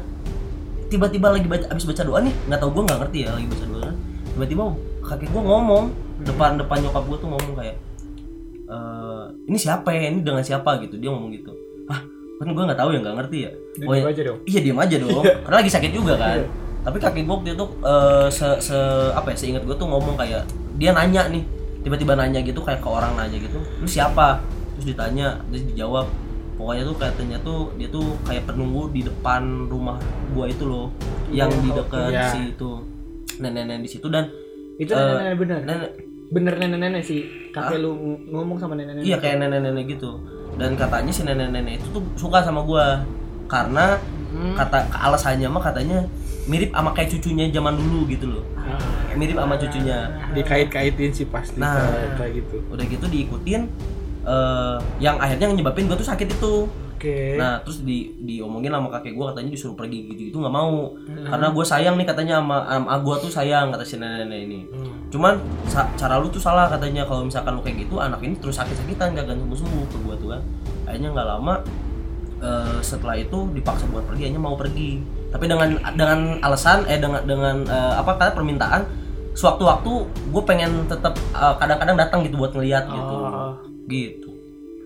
Tiba-tiba 0.85 1.33
lagi 1.33 1.49
baca 1.49 1.65
abis 1.73 1.85
baca 1.85 2.01
doa 2.05 2.19
nih 2.21 2.33
nggak 2.45 2.59
tahu 2.61 2.69
gua 2.73 2.83
nggak 2.89 2.99
ngerti 3.05 3.17
ya 3.25 3.29
lagi 3.33 3.47
baca 3.49 3.65
doa. 3.69 3.89
Tiba-tiba 4.37 4.63
kakek 5.01 5.29
gua 5.33 5.43
ngomong 5.45 5.83
depan 6.25 6.57
depan 6.57 6.77
nyokap 6.85 7.03
gua 7.09 7.17
tuh 7.17 7.29
ngomong 7.33 7.53
kayak 7.57 7.75
"Eh, 8.65 9.25
ini 9.45 9.57
siapa 9.61 9.93
ya? 9.93 10.09
Ini 10.09 10.25
dengan 10.25 10.41
siapa? 10.41 10.77
Gitu 10.81 10.97
dia 10.97 11.09
ngomong 11.13 11.33
gitu 11.33 11.64
kan 12.35 12.47
gua 12.49 12.63
nggak 12.65 12.77
tahu 12.77 12.89
ya 12.89 12.99
nggak 12.99 13.15
ngerti 13.17 13.37
ya. 13.39 13.51
Dia 13.73 13.85
Pokoknya- 13.85 13.95
diem 13.97 14.11
aja 14.11 14.21
dong. 14.23 14.37
iya 14.45 14.59
diem 14.61 14.79
aja 14.79 14.95
dong. 14.97 15.23
Karena 15.41 15.55
lagi 15.57 15.71
sakit 15.71 15.91
juga 15.91 16.13
kan. 16.15 16.37
Tapi 16.81 16.97
kakek 16.99 17.23
gua 17.23 17.35
waktu 17.35 17.49
itu 17.51 17.65
eh, 17.81 18.27
se, 18.29 18.47
se 18.61 18.77
apa 19.11 19.27
ya 19.29 19.37
seingat 19.37 19.63
gua 19.63 19.73
tuh 19.73 19.85
ngomong 19.85 20.15
kayak 20.15 20.43
dia 20.75 20.91
nanya 20.91 21.27
nih 21.27 21.43
tiba-tiba 21.81 22.13
nanya 22.13 22.41
gitu 22.41 22.59
kayak 22.59 22.79
ke 22.79 22.87
orang 22.87 23.13
nanya 23.13 23.37
gitu. 23.37 23.57
Lu 23.57 23.85
siapa? 23.85 24.43
Terus 24.75 24.91
ditanya 24.91 25.39
terus 25.47 25.63
dijawab. 25.65 26.05
Pokoknya 26.55 26.83
tuh 26.83 26.95
katanya 26.95 27.37
tuh 27.41 27.59
dia 27.75 27.87
tuh 27.89 28.15
kayak 28.23 28.45
penunggu 28.45 28.87
di 28.89 29.01
depan 29.01 29.43
rumah 29.65 29.99
gua 30.31 30.47
itu 30.47 30.63
loh 30.63 30.87
yang 31.27 31.51
di 31.51 31.67
dekat 31.69 32.09
iya. 32.09 32.29
si 32.29 32.51
itu 32.51 32.79
nenek-nenek 33.37 33.81
di 33.81 33.89
situ. 33.89 34.07
Dan 34.07 34.27
itu 34.75 34.91
Eh, 34.91 34.95
nenek-nenek 34.95 35.35
bener? 35.37 35.59
nenek 35.61 35.89
bener 36.25 36.53
nenek-nenek 36.57 37.01
sih 37.01 37.21
kakek 37.49 37.77
lu 37.77 37.91
ng- 37.91 38.23
ngomong 38.29 38.55
sama 38.55 38.73
nenek-nenek? 38.73 39.03
Iya 39.03 39.17
kayak 39.17 39.35
nenek-nenek 39.37 39.85
gitu. 39.89 40.11
Dan 40.55 40.73
katanya 40.73 41.11
si 41.11 41.21
nenek-nenek 41.21 41.79
itu 41.79 41.87
tuh 41.91 42.03
suka 42.15 42.39
sama 42.39 42.61
gua 42.61 43.03
karena 43.45 43.99
kata 44.53 44.91
alasannya 44.91 45.47
mah 45.47 45.61
katanya 45.61 46.03
mirip 46.45 46.69
sama 46.69 46.91
kayak 46.91 47.11
cucunya 47.11 47.47
zaman 47.49 47.73
dulu 47.73 48.05
gitu 48.07 48.27
loh. 48.29 48.45
Mirip 49.13 49.35
sama 49.35 49.55
cucunya. 49.55 50.11
dikait-kaitin 50.31 51.11
sih 51.11 51.25
pasti 51.25 51.55
Nah. 51.55 51.79
kayak- 52.15 52.35
gitu 52.35 52.59
Udah 52.67 52.83
gitu 52.83 53.05
diikutin 53.05 53.67
eh 54.23 54.77
yang 54.99 55.15
akhirnya 55.15 55.51
nyebabin 55.51 55.85
gua 55.85 55.95
tuh 55.95 56.03
sakit 56.03 56.27
itu. 56.29 56.67
Oke 57.05 57.37
Nah, 57.37 57.61
terus 57.61 57.85
di 57.85 57.97
diomongin 58.17 58.73
sama 58.73 58.89
kakek 58.89 59.13
gua 59.13 59.29
katanya 59.29 59.53
disuruh 59.53 59.77
pergi 59.77 60.09
gitu-gitu 60.09 60.41
nggak 60.41 60.49
mau. 60.51 60.97
Karena 61.29 61.47
gua 61.53 61.61
sayang 61.61 61.95
nih 61.95 62.07
katanya 62.09 62.41
sama, 62.41 62.65
sama 62.65 62.95
gua 62.99 63.15
tuh 63.17 63.29
sayang 63.29 63.69
kata 63.69 63.85
si 63.85 63.95
nenek-nenek 63.95 64.39
ini. 64.41 64.59
Cuman 65.13 65.37
sa- 65.65 65.91
cara 65.93 66.17
lu 66.17 66.27
tuh 66.27 66.41
salah 66.41 66.65
katanya 66.65 67.05
kalau 67.05 67.23
misalkan 67.23 67.53
lu 67.53 67.61
kayak 67.61 67.85
gitu 67.85 68.01
anak 68.01 68.19
ini 68.19 68.35
terus 68.35 68.57
sakit-sakitan 68.57 69.13
gak 69.13 69.29
akan 69.29 69.37
sembuh-sembuh 69.45 69.83
ke 69.85 69.97
gua 70.01 70.15
tuh 70.17 70.29
kan. 70.33 70.41
Akhirnya 70.85 71.09
nggak 71.13 71.27
lama 71.29 71.55
eh, 72.41 72.77
setelah 72.81 73.15
itu 73.15 73.37
dipaksa 73.53 73.85
buat 73.87 74.03
pergi 74.03 74.27
akhirnya 74.27 74.41
mau 74.41 74.57
pergi. 74.57 74.99
Tapi 75.29 75.45
dengan 75.45 75.69
dengan 75.93 76.19
alasan 76.41 76.87
eh 76.87 76.97
dengan 76.97 77.21
dengan 77.23 77.55
eh, 77.63 77.93
apa 77.95 78.15
kata 78.15 78.33
permintaan 78.33 78.81
sewaktu-waktu 79.35 79.91
gue 80.31 80.43
pengen 80.47 80.87
tetap 80.87 81.11
eh, 81.35 81.55
kadang-kadang 81.59 81.95
datang 81.99 82.19
gitu 82.23 82.39
buat 82.39 82.55
ngeliat 82.55 82.87
gitu. 82.87 83.15
Oh. 83.19 83.53
Gitu. 83.85 84.24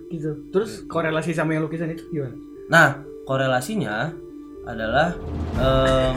Gitu. 0.09 0.31
Terus 0.49 0.83
korelasi 0.85 1.31
sama 1.31 1.53
yang 1.53 1.63
lukisan 1.63 1.89
itu 1.89 2.03
gimana? 2.09 2.35
Nah, 2.67 2.87
korelasinya 3.23 4.13
adalah 4.65 5.13
eh, 5.55 6.11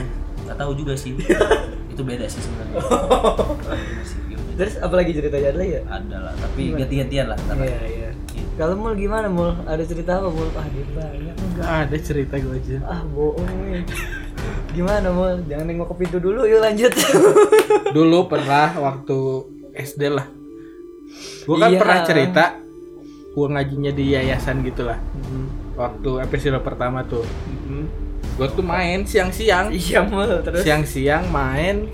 nggak 0.44 0.57
tahu 0.57 0.72
juga 0.74 0.96
sih. 0.96 1.12
itu 1.92 2.00
beda 2.00 2.24
sih 2.24 2.40
sebenarnya. 2.40 2.76
Ya 4.33 4.37
terus 4.59 4.76
apalagi 4.78 5.12
ceritanya? 5.12 5.52
Ada 5.52 5.64
ya 5.64 5.81
Ada 5.87 6.16
lah, 6.18 6.35
tapi 6.37 6.72
ganti-gantian 6.72 7.26
lah. 7.28 7.38
iya 7.59 7.81
iya. 7.87 8.11
Kalau 8.52 8.76
mul 8.76 8.92
gimana 8.92 9.28
mul? 9.28 9.57
Ada 9.64 9.85
cerita 9.85 10.20
apa 10.20 10.28
mul? 10.28 10.48
Ah 10.52 10.64
dia 10.68 10.85
banyak 10.92 11.37
enggak 11.37 11.57
Nggak 11.57 11.72
ada 11.88 11.96
cerita 12.00 12.35
gue 12.37 12.52
aja. 12.52 12.76
Ah 12.85 13.00
bohong. 13.05 13.48
Nih 13.68 13.85
gimana 14.72 15.09
mul? 15.09 15.40
Jangan 15.48 15.64
nengok 15.68 15.88
ke 15.92 15.96
pintu 16.05 16.16
dulu 16.20 16.44
yuk 16.44 16.61
lanjut. 16.61 16.92
Dulu 17.92 18.28
pernah 18.28 18.72
waktu 18.76 19.18
SD 19.72 20.02
lah. 20.12 20.28
Gue 21.44 21.57
kan 21.57 21.72
Iya. 21.72 21.81
pernah 21.81 21.98
cerita 22.05 22.44
gue 23.33 23.47
ngajinya 23.49 23.92
di 23.97 24.12
yayasan 24.12 24.61
gitulah. 24.61 25.01
Waktu 25.77 26.11
episode 26.21 26.61
pertama 26.61 27.01
tuh. 27.09 27.25
Gue 28.37 28.49
tuh 28.53 28.64
main 28.64 29.05
siang-siang. 29.09 29.73
Iya 29.73 30.05
mul 30.05 30.45
terus? 30.45 30.64
Siang-siang 30.64 31.33
main. 31.33 31.88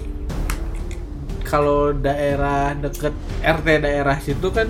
Kalau 1.46 1.94
daerah 1.94 2.76
deket 2.76 3.14
RT 3.40 3.66
daerah 3.80 4.18
situ 4.20 4.50
kan 4.52 4.68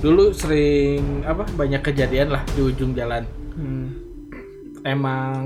dulu 0.00 0.32
sering 0.32 1.26
apa 1.26 1.44
banyak 1.56 1.82
kejadian 1.82 2.32
lah 2.32 2.42
di 2.54 2.60
ujung 2.62 2.94
jalan. 2.94 3.26
Hmm. 3.56 3.88
emang 4.86 5.42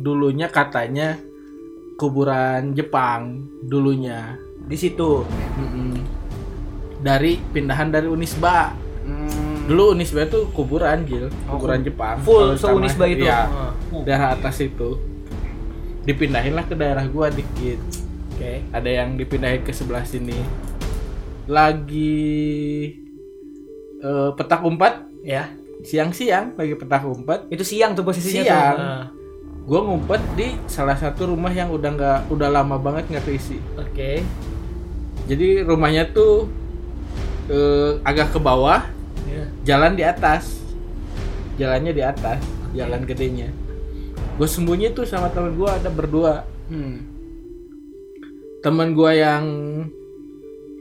dulunya 0.00 0.48
katanya 0.48 1.20
kuburan 2.00 2.72
Jepang 2.72 3.44
dulunya. 3.68 4.40
Di 4.64 4.72
situ? 4.78 5.20
Mm-mm. 5.60 6.00
dari 7.00 7.36
pindahan 7.52 7.92
dari 7.92 8.08
Unisba 8.08 8.72
dulu 9.70 9.94
Unisba 9.94 10.26
itu 10.26 10.50
kuburan 10.50 11.06
Gil. 11.06 11.30
Kuburan 11.46 11.80
Jepang. 11.80 12.18
full 12.18 12.58
seunisba 12.58 13.06
sama- 13.06 13.14
itu? 13.14 13.24
ya, 13.24 13.46
Ah. 13.46 13.70
daerah 14.02 14.34
atas 14.34 14.58
itu. 14.58 14.98
Dipindahin 16.02 16.52
lah 16.52 16.66
ke 16.66 16.74
daerah 16.74 17.06
gua 17.06 17.30
dikit. 17.30 17.78
Oke. 18.32 18.66
Ada 18.68 18.90
yang 18.90 19.14
dipindahin 19.14 19.62
ke 19.62 19.70
sebelah 19.70 20.02
sini. 20.02 20.34
Lagi 21.46 22.18
eh, 24.00 24.30
petak 24.32 24.60
umpet. 24.60 24.94
Ya. 25.22 25.52
Siang-siang 25.80 26.52
lagi 26.54 26.74
petak 26.74 27.04
umpet. 27.04 27.46
Itu 27.48 27.62
siang 27.62 27.92
tuh 27.92 28.02
posisinya 28.02 28.42
Siang. 28.42 28.74
tuh 28.74 28.82
Ah. 28.82 29.06
gue 29.60 29.76
ngumpet 29.78 30.18
di 30.34 30.48
salah 30.66 30.96
satu 30.96 31.30
rumah 31.30 31.52
yang 31.52 31.70
udah 31.70 31.90
nggak 31.90 32.20
udah 32.28 32.48
lama 32.50 32.74
banget 32.76 33.06
nggak 33.08 33.24
keisi. 33.24 33.60
Oke. 33.76 34.24
Jadi 35.26 35.62
rumahnya 35.62 36.10
tuh 36.10 36.48
eh, 37.46 37.98
agak 38.02 38.30
ke 38.30 38.38
bawah 38.38 38.82
ya 39.30 39.44
jalan 39.64 39.94
di 39.94 40.02
atas. 40.02 40.58
Jalannya 41.56 41.92
di 41.94 42.02
atas. 42.02 42.40
Jalan 42.74 43.06
gedenya. 43.06 43.48
Gue 44.36 44.48
sembunyi 44.48 44.90
tuh 44.90 45.06
sama 45.06 45.30
temen 45.30 45.54
gue 45.54 45.70
ada 45.70 45.90
berdua. 45.90 46.44
Hmm. 46.70 47.02
temen 48.60 48.92
gue 48.92 49.12
yang 49.16 49.44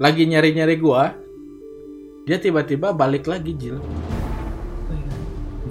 lagi 0.03 0.27
nyari-nyari 0.27 0.75
gue 0.75 1.03
dia 2.27 2.35
tiba-tiba 2.35 2.91
balik 2.91 3.23
lagi 3.25 3.55
Jil. 3.55 3.79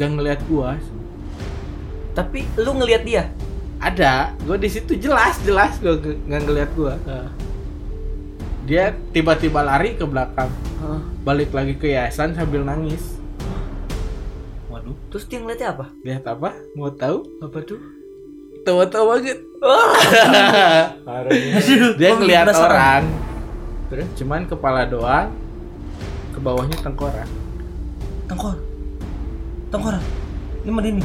Gak 0.00 0.10
ngeliat 0.16 0.40
gue 0.48 0.70
tapi 2.18 2.42
lu 2.58 2.74
ngelihat 2.74 3.02
dia? 3.06 3.24
Ada. 3.78 4.34
Gue 4.42 4.58
di 4.58 4.66
situ 4.66 4.98
jelas 4.98 5.38
jelas 5.46 5.78
gue 5.78 6.18
nggak 6.26 6.42
ngeliat 6.50 6.70
gue 6.74 6.94
dia 8.68 8.92
tiba-tiba 9.16 9.64
lari 9.64 9.96
ke 9.96 10.04
belakang. 10.04 10.52
Ah. 10.78 11.02
balik 11.24 11.50
lagi 11.56 11.74
ke 11.74 11.90
yayasan 11.90 12.36
sambil 12.36 12.62
nangis. 12.62 13.18
Waduh. 14.68 14.92
terus 15.08 15.24
dia 15.24 15.40
ngeliatnya 15.40 15.72
apa? 15.72 15.88
Lihat 16.04 16.28
apa? 16.28 16.52
Mau 16.76 16.92
tahu? 16.92 17.24
Apa 17.40 17.64
tuh? 17.64 17.80
Tawa-tawa 18.68 19.16
banget. 19.16 19.40
Dia 21.98 22.14
ngeliat 22.14 22.46
orang. 22.52 23.08
Terus? 23.88 24.04
cuman 24.20 24.44
kepala 24.44 24.84
doang. 24.84 25.32
Ke 26.36 26.38
bawahnya 26.38 26.76
tengkorak. 26.84 27.26
Tengkor. 28.28 28.60
Tengkorak. 29.72 30.04
Ini 30.62 30.70
mah 30.70 30.84
ini. 30.84 31.00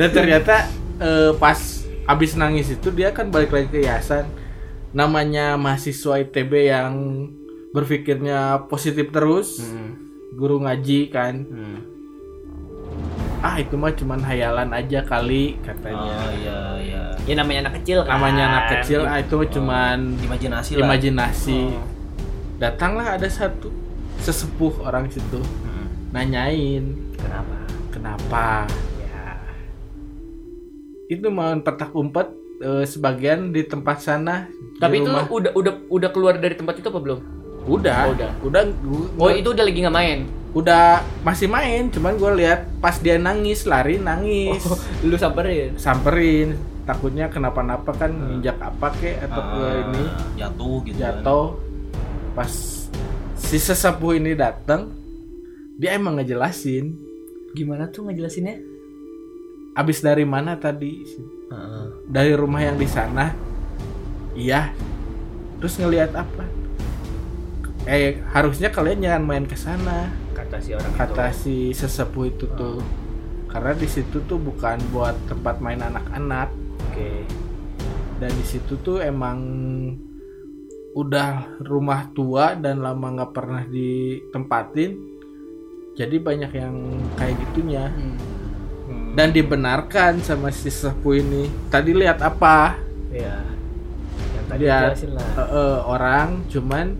dan 0.00 0.08
ternyata 0.08 0.64
eh, 0.96 1.36
pas 1.36 1.79
abis 2.10 2.34
nangis 2.34 2.68
itu 2.68 2.90
dia 2.90 3.10
kan 3.10 3.28
balik 3.28 3.50
lagi 3.50 3.68
ke 3.68 3.78
yayasan 3.80 4.26
namanya 4.90 5.54
mahasiswa 5.54 6.18
ITB 6.18 6.52
yang 6.66 6.94
berpikirnya 7.70 8.38
positif 8.66 9.08
terus 9.08 9.62
guru 10.32 10.58
ngaji 10.60 11.06
kan 11.08 11.46
ah 13.40 13.56
itu 13.56 13.72
mah 13.72 13.88
cuman 13.90 14.20
hayalan 14.20 14.68
aja 14.70 15.00
kali 15.02 15.56
katanya 15.60 16.12
Oh 16.18 16.30
iya 16.36 16.58
iya. 16.78 17.02
ya 17.24 17.34
namanya 17.34 17.58
anak 17.64 17.80
kecil 17.80 18.04
kan. 18.04 18.10
namanya 18.12 18.42
anak 18.44 18.64
kecil 18.74 19.00
ah, 19.02 19.16
itu 19.16 19.36
cuman 19.50 19.98
Imajinasi 20.20 20.70
lah. 20.74 20.80
imajinasi 20.84 21.60
Oh. 21.72 21.86
datanglah 22.58 23.16
ada 23.16 23.24
satu 23.26 23.72
sesepuh 24.18 24.84
orang 24.84 25.08
situ 25.08 25.40
Hmm. 25.64 25.88
nanyain 26.12 26.84
Kenapa? 27.16 27.56
kenapa. 27.88 28.46
Itu 31.10 31.26
mau 31.26 31.50
petak 31.58 31.90
umpet 31.92 32.30
eh, 32.58 32.84
sebagian 32.84 33.50
di 33.50 33.62
tempat 33.62 33.98
sana 33.98 34.46
di 34.46 34.78
Tapi 34.78 34.94
itu 34.96 35.04
rumah. 35.04 35.26
udah 35.28 35.50
udah 35.52 35.72
udah 35.88 36.08
keluar 36.08 36.34
dari 36.36 36.54
tempat 36.54 36.78
itu 36.78 36.86
apa 36.86 36.98
belum? 36.98 37.20
udah 37.62 37.98
Oh, 38.00 38.12
udah. 38.14 38.30
udah 38.40 38.62
gua- 38.80 39.10
Oh 39.18 39.30
itu 39.30 39.48
udah 39.48 39.62
lagi 39.62 39.78
nggak 39.80 39.92
main? 39.94 40.20
udah 40.50 40.86
masih 41.20 41.46
main 41.46 41.86
cuman 41.88 42.16
gue 42.16 42.32
lihat 42.36 42.66
pas 42.80 42.96
dia 42.96 43.14
nangis 43.16 43.62
lari 43.64 43.98
nangis 43.98 44.58
Oh, 44.64 44.74
lu 45.04 45.14
samperin. 45.14 45.76
samperin 45.76 46.58
takutnya 46.82 47.26
kenapa-napa 47.26 47.92
kan 47.92 48.10
nginjak 48.10 48.56
apa 48.56 48.90
kek 48.92 49.20
atau 49.20 49.42
ke 49.46 49.60
Ah, 49.60 49.74
ini 49.84 50.04
jatuh 50.36 50.76
gitu. 50.82 50.96
kan. 50.96 51.22
jatuh 51.22 51.46
pas 52.32 52.50
si 53.36 53.56
sesepuh 53.56 54.16
ini 54.16 54.32
datang 54.32 54.90
dia 55.76 55.94
emang 55.94 56.16
ngejelasin 56.16 56.98
Gimana 57.50 57.86
tuh 57.86 58.06
ngejelasinnya? 58.06 58.62
Abis 59.74 59.98
dari 60.02 60.26
mana 60.26 60.58
tadi? 60.58 61.04
Dari 62.10 62.34
rumah 62.34 62.62
yang 62.62 62.76
di 62.78 62.88
sana? 62.90 63.30
Iya. 64.34 64.74
Terus 65.62 65.74
ngelihat 65.78 66.14
apa? 66.16 66.44
Eh 67.86 68.20
harusnya 68.34 68.68
kalian 68.72 69.02
jangan 69.02 69.22
main 69.24 69.46
ke 69.46 69.56
sana. 69.56 70.10
Kata 70.36 70.56
si 70.60 70.74
orang 70.74 70.92
kata 70.96 71.24
itu. 71.30 71.38
si 71.38 71.56
sesepuh 71.76 72.24
itu 72.28 72.46
tuh. 72.54 72.82
Karena 73.50 73.74
di 73.74 73.88
situ 73.90 74.22
tuh 74.26 74.38
bukan 74.38 74.78
buat 74.94 75.14
tempat 75.26 75.58
main 75.58 75.80
anak-anak. 75.82 76.48
Oke. 76.90 77.24
dan 78.20 78.28
di 78.36 78.44
situ 78.44 78.76
tuh 78.84 79.00
emang 79.00 79.40
udah 80.92 81.56
rumah 81.64 82.12
tua 82.12 82.52
dan 82.52 82.84
lama 82.84 83.16
nggak 83.16 83.32
pernah 83.32 83.64
ditempatin. 83.64 84.92
Jadi 85.96 86.16
banyak 86.20 86.52
yang 86.52 86.74
kayak 87.16 87.40
gitunya. 87.48 87.88
Hmm. 87.88 88.39
Dan 89.20 89.36
dibenarkan 89.36 90.24
sama 90.24 90.48
si 90.48 90.72
sesepuh 90.72 91.20
ini. 91.20 91.52
Tadi 91.68 91.92
lihat 91.92 92.24
apa? 92.24 92.80
Ya. 93.12 93.44
Yang 94.32 94.44
tadi 94.48 94.62
Lihat 94.64 94.92
eh, 94.96 95.44
eh, 95.44 95.78
orang 95.84 96.40
cuman 96.48 96.96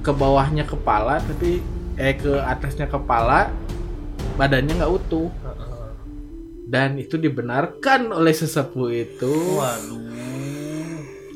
ke 0.00 0.16
bawahnya 0.16 0.64
kepala 0.64 1.20
tapi 1.20 1.60
eh 2.00 2.16
ke 2.16 2.40
atasnya 2.40 2.88
kepala 2.88 3.52
badannya 4.40 4.80
nggak 4.80 4.94
utuh. 4.96 5.28
Heeh. 5.28 5.68
dan 6.70 6.96
itu 6.96 7.20
dibenarkan 7.20 8.16
oleh 8.16 8.32
sesepuh 8.32 8.88
itu. 8.88 9.60
Waduh. 9.60 10.08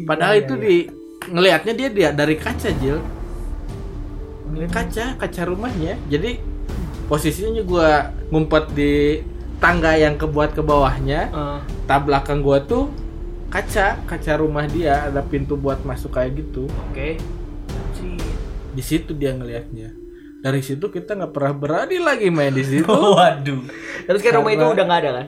padahal 0.08 0.40
itu 0.40 0.54
di 0.56 0.74
ngelihatnya 1.28 1.74
dia 1.76 1.88
dia 1.92 2.10
dari 2.16 2.40
kaca 2.40 2.72
Jil. 2.80 3.04
Kaca 4.72 5.20
kaca 5.20 5.42
rumahnya. 5.44 6.00
Jadi 6.08 6.40
posisinya 7.04 7.60
gua 7.66 8.14
ngumpet 8.32 8.64
di 8.72 9.20
tangga 9.56 9.94
yang 9.94 10.14
kebuat 10.14 10.52
ke 10.52 10.60
bawahnya 10.60 11.20
Eh, 11.28 11.58
tak 11.84 12.04
belakang 12.04 12.40
gua 12.40 12.60
tuh 12.60 12.90
kaca 13.46 14.02
kaca 14.04 14.32
rumah 14.34 14.66
dia 14.66 15.06
ada 15.06 15.20
pintu 15.20 15.54
buat 15.54 15.78
masuk 15.80 16.12
kayak 16.12 16.36
gitu 16.36 16.66
Oke. 16.84 17.16
di 18.70 18.82
situ 18.82 19.12
dia 19.12 19.30
ngelihatnya 19.30 19.94
dari 20.40 20.60
situ 20.60 20.82
kita 20.84 21.14
nggak 21.14 21.30
pernah 21.30 21.54
berani 21.54 21.96
lagi 21.98 22.28
main 22.28 22.50
di 22.50 22.60
situ 22.62 22.84
Waduh. 23.16 23.64
Terus 24.04 24.20
kan 24.20 24.34
rumah 24.34 24.50
itu 24.50 24.60
udah 24.62 24.84
nggak 24.84 25.00
ada 25.00 25.10
kan? 25.14 25.26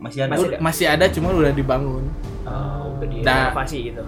Masih 0.00 0.20
ada. 0.22 0.30
Masih 0.30 0.46
Udah- 0.46 0.60
masih 0.62 0.86
ada 0.86 1.04
cuma 1.08 1.28
udah 1.30 1.50
dibangun 1.50 2.04
Oh, 2.44 2.94
udah 2.94 3.06
Nah. 3.20 3.50
direnovasi 3.50 3.78
gitu. 3.90 4.04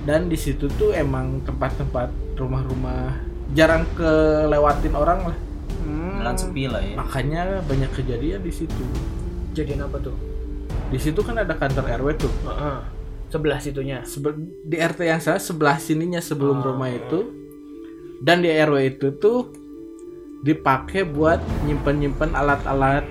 dan 0.00 0.26
di 0.26 0.34
situ 0.34 0.64
tuh 0.72 0.90
emang 0.90 1.44
tempat-tempat 1.44 2.08
rumah-rumah 2.34 3.20
jarang 3.52 3.84
kelewatin 3.92 4.94
orang 4.94 5.20
lah 5.28 5.36
Jalan 6.20 6.36
sepi 6.36 6.62
lah 6.66 6.80
ya. 6.80 6.94
makanya 6.94 7.40
banyak 7.62 7.90
kejadian 7.90 8.40
di 8.40 8.52
situ 8.52 8.84
Jadian 9.50 9.82
apa 9.82 9.98
tuh? 9.98 10.14
di 10.86 10.98
situ 10.98 11.20
kan 11.20 11.34
ada 11.34 11.54
kantor 11.54 11.84
rw 11.96 12.08
tuh 12.14 12.32
Heeh. 12.44 12.78
Sebelah 13.28 13.58
situnya. 13.58 14.02
Sebe- 14.02 14.34
di 14.60 14.74
rt 14.74 15.00
yang 15.00 15.18
saya 15.18 15.38
sebelah 15.38 15.78
sininya 15.78 16.18
sebelum 16.18 16.60
rumah 16.60 16.90
itu 16.90 17.30
dan 18.18 18.40
di 18.40 18.50
rw 18.50 18.74
itu 18.80 19.14
tuh 19.14 19.54
dipakai 20.40 21.04
buat 21.04 21.38
nyimpen-nyimpen 21.62 22.32
alat-alat 22.32 23.06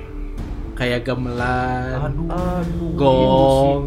kayak 0.74 1.06
gamelan 1.06 2.04
Aduh. 2.06 2.28
Aduh. 2.28 2.90
gong 2.94 3.84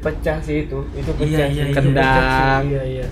Pecah 0.00 0.36
sih 0.38 0.64
itu. 0.64 0.84
Itu 0.94 1.10
Iya, 1.10 1.16
pecah 1.16 1.26
iya, 1.26 1.46
sih. 1.48 1.56
iya. 1.62 1.74
Kendang. 1.74 2.62
Iya, 2.66 2.82
iya. 2.84 3.08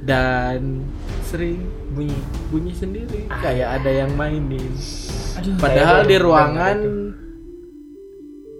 dan 0.00 0.82
sering 1.22 1.62
Bunyi. 1.90 2.14
bunyi 2.48 2.70
sendiri 2.70 3.26
kayak 3.28 3.82
ada 3.82 3.90
yang 3.90 4.14
mainin 4.14 4.70
Aduh. 5.36 5.58
padahal 5.58 6.04
di 6.04 6.16
ruangan 6.16 6.78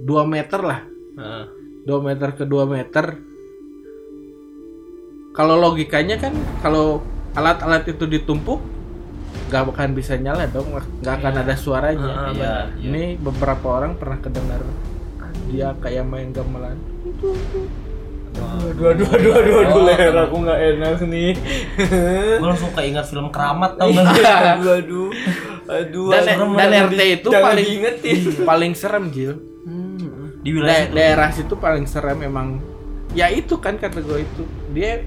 2 0.00 0.06
meter 0.26 0.60
lah 0.60 0.80
Heeh. 1.14 1.44
2 1.84 2.00
meter 2.00 2.28
ke 2.32 2.42
2 2.42 2.66
meter 2.66 3.06
kalau 5.30 5.54
logikanya 5.56 6.18
kan 6.18 6.34
kalau 6.58 6.98
alat-alat 7.32 7.86
itu 7.86 8.04
ditumpuk 8.04 8.58
nggak 9.46 9.62
akan 9.68 9.90
bisa 9.92 10.14
nyala 10.14 10.46
dong 10.46 10.74
nggak 11.00 11.14
akan 11.16 11.34
ada 11.36 11.54
suaranya 11.54 12.10
Ah, 12.12 12.30
Iya. 12.30 12.34
iya. 12.34 12.54
ini 12.82 13.02
beberapa 13.14 13.78
orang 13.78 13.94
pernah 13.94 14.18
kedengar 14.18 14.62
dia 15.46 15.74
kayak 15.76 16.02
main 16.04 16.30
gamelan 16.30 16.78
Aduh, 18.30 18.86
aduh, 18.86 19.08
aduh, 19.08 19.32
aduh, 19.34 19.56
aduh, 19.60 19.80
leher 19.82 20.14
aku 20.16 20.36
nggak 20.40 20.58
enak 20.58 20.98
nih. 21.04 21.32
Gue 22.38 22.46
langsung 22.46 22.70
keinget 22.72 23.04
film 23.04 23.28
keramat 23.28 23.74
tau 23.74 23.90
gak? 23.90 24.06
aduh, 24.56 24.72
aduh, 24.78 25.08
aduh. 25.66 26.08
dan, 26.08 26.22
serem 26.24 26.50
dan. 26.54 26.70
RT 26.86 27.00
itu 27.18 27.28
paling 27.28 27.66
diingetin. 27.66 28.18
paling 28.42 28.72
serem 28.72 29.04
Jil 29.10 29.32
Di 30.40 30.48
Da- 30.48 30.56
wilayah 30.56 30.84
situ. 30.86 30.94
daerah 30.94 31.28
situ 31.30 31.54
paling 31.54 31.84
serem 31.84 32.18
emang 32.22 32.48
ya 33.10 33.28
itu 33.28 33.58
kan 33.58 33.76
kata 33.76 34.00
gue 34.00 34.22
itu 34.22 34.42
dia 34.70 35.04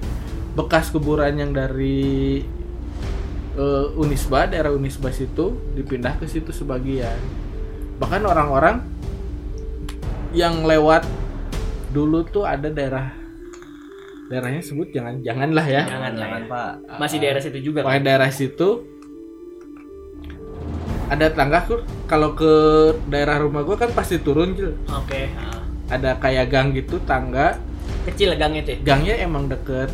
bekas 0.53 0.93
kuburan 0.93 1.33
yang 1.33 1.49
dari 1.49 2.43
eh, 3.53 3.87
Unisba 3.95 4.45
daerah 4.45 4.69
Unisba 4.69 5.09
situ 5.09 5.57
dipindah 5.73 6.13
ke 6.15 6.27
situ 6.27 6.51
sebagian 6.51 7.17
bahkan 7.97 8.21
orang-orang 8.21 8.85
yang 10.31 10.61
lewat 10.61 11.01
dulu 11.93 12.25
tuh 12.25 12.43
ada 12.43 12.67
daerah 12.67 13.13
daerahnya 14.25 14.59
sebut 14.59 14.89
jangan 14.89 15.21
janganlah 15.21 15.61
ya 15.63 15.83
Jangan 15.85 16.11
lah 16.11 16.25
Jangan 16.25 16.41
ya. 16.41 16.49
pak. 16.49 16.71
Masih 16.97 17.17
daerah 17.19 17.39
situ 17.39 17.59
juga. 17.61 17.79
Pokoknya 17.81 18.03
daerah 18.03 18.29
situ 18.29 18.69
ada 21.05 21.29
tangga 21.29 21.61
tuh 21.61 21.79
kalau 22.05 22.33
ke 22.33 22.51
daerah 23.05 23.37
rumah 23.37 23.61
gue 23.61 23.75
kan 23.75 23.91
pasti 23.91 24.17
turun 24.17 24.51
Jil. 24.51 24.73
Oke. 24.89 25.29
ah. 25.31 25.61
ada 25.87 26.17
kayak 26.17 26.49
gang 26.49 26.73
gitu 26.73 26.97
tangga 27.01 27.59
Kecil 28.03 28.33
gangnya 28.33 28.63
tuh. 28.63 28.75
gangnya 28.81 29.15
emang 29.17 29.45
deket 29.45 29.87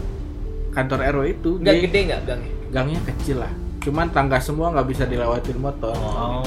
kantor 0.72 1.04
RW 1.12 1.24
itu 1.36 1.52
Enggak 1.58 1.76
Jadi, 1.76 1.84
gede 1.84 2.00
nggak 2.08 2.22
gangnya? 2.24 2.52
gangnya 2.70 3.00
kecil 3.04 3.38
lah 3.40 3.52
cuman 3.80 4.08
tangga 4.10 4.38
semua 4.38 4.70
nggak 4.70 4.88
bisa 4.88 5.04
dilewatin 5.04 5.58
motor 5.58 5.94
Oh. 5.94 6.46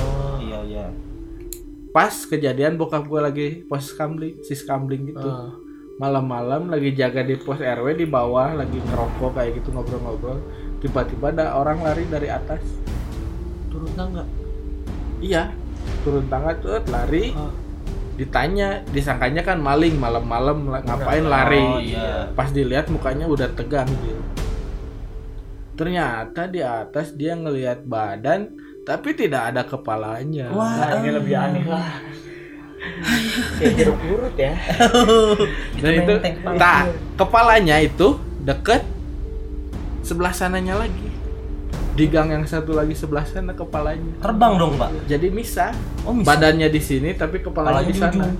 Pas 1.93 2.13
kejadian 2.25 2.75
bokap 2.75 3.05
gue 3.05 3.21
lagi 3.21 3.47
pos 3.63 3.93
kamling 3.93 4.41
sis 4.41 4.65
kamling 4.65 5.07
gitu 5.07 5.23
Ah. 5.23 5.53
malam-malam 5.99 6.67
lagi 6.67 6.93
jaga 6.93 7.21
di 7.21 7.37
pos 7.37 7.61
RW 7.61 7.95
di 7.95 8.07
bawah 8.07 8.57
lagi 8.57 8.81
ngerokok 8.81 9.31
kayak 9.33 9.61
gitu 9.61 9.71
ngobrol-ngobrol 9.71 10.41
tiba-tiba 10.81 11.31
ada 11.31 11.53
orang 11.55 11.79
lari 11.79 12.05
dari 12.07 12.29
atas 12.29 12.65
Turun 13.69 13.93
tangga. 13.93 14.25
iya 15.19 15.53
turun 16.01 16.27
tangga 16.27 16.57
tuh 16.57 16.81
lari 16.89 17.33
Ah. 17.33 17.53
ditanya 18.13 18.81
disangkanya 18.89 19.41
kan 19.43 19.57
maling 19.59 19.95
malam-malam 19.95 20.65
la- 20.67 20.81
ngapain 20.81 21.25
lari 21.25 21.61
Oh, 21.63 21.77
iya. 21.77 22.29
pas 22.31 22.49
dilihat 22.49 22.89
mukanya 22.89 23.25
udah 23.25 23.53
tegang 23.53 23.89
gitu 23.89 24.21
ternyata 25.73 26.45
di 26.47 26.61
atas 26.61 27.13
dia 27.13 27.33
ngelihat 27.35 27.85
badan 27.85 28.53
tapi 28.83 29.15
tidak 29.15 29.55
ada 29.55 29.63
kepalanya 29.63 30.51
Wah. 30.51 30.75
Nah, 30.75 30.99
ini 30.99 31.11
lebih 31.11 31.35
aneh 31.35 31.65
lah. 31.65 32.03
Kayak 33.57 33.73
jeruk 33.79 33.99
purut 34.01 34.35
ya. 34.35 34.59
dan 35.79 35.93
itu 35.95 36.13
tak 36.59 36.83
kepalanya 37.15 37.79
itu 37.79 38.19
deket 38.43 38.83
sebelah 40.03 40.35
sananya 40.35 40.75
lagi 40.75 41.09
di 41.93 42.11
gang 42.11 42.33
yang 42.33 42.43
satu 42.43 42.75
lagi 42.75 42.91
sebelah 42.91 43.23
sana 43.23 43.55
kepalanya 43.55 44.19
Terbang 44.19 44.59
dong 44.59 44.75
pak. 44.75 44.91
jadi 45.07 45.29
misah 45.29 45.71
Oh 46.03 46.11
misal. 46.11 46.35
badannya 46.35 46.67
di 46.67 46.81
sini 46.81 47.15
tapi 47.15 47.39
kepalanya 47.39 47.85
Kepalanya 47.85 47.87
di 47.87 47.95
di 47.95 48.01
sana 48.01 48.25
ujung. 48.27 48.35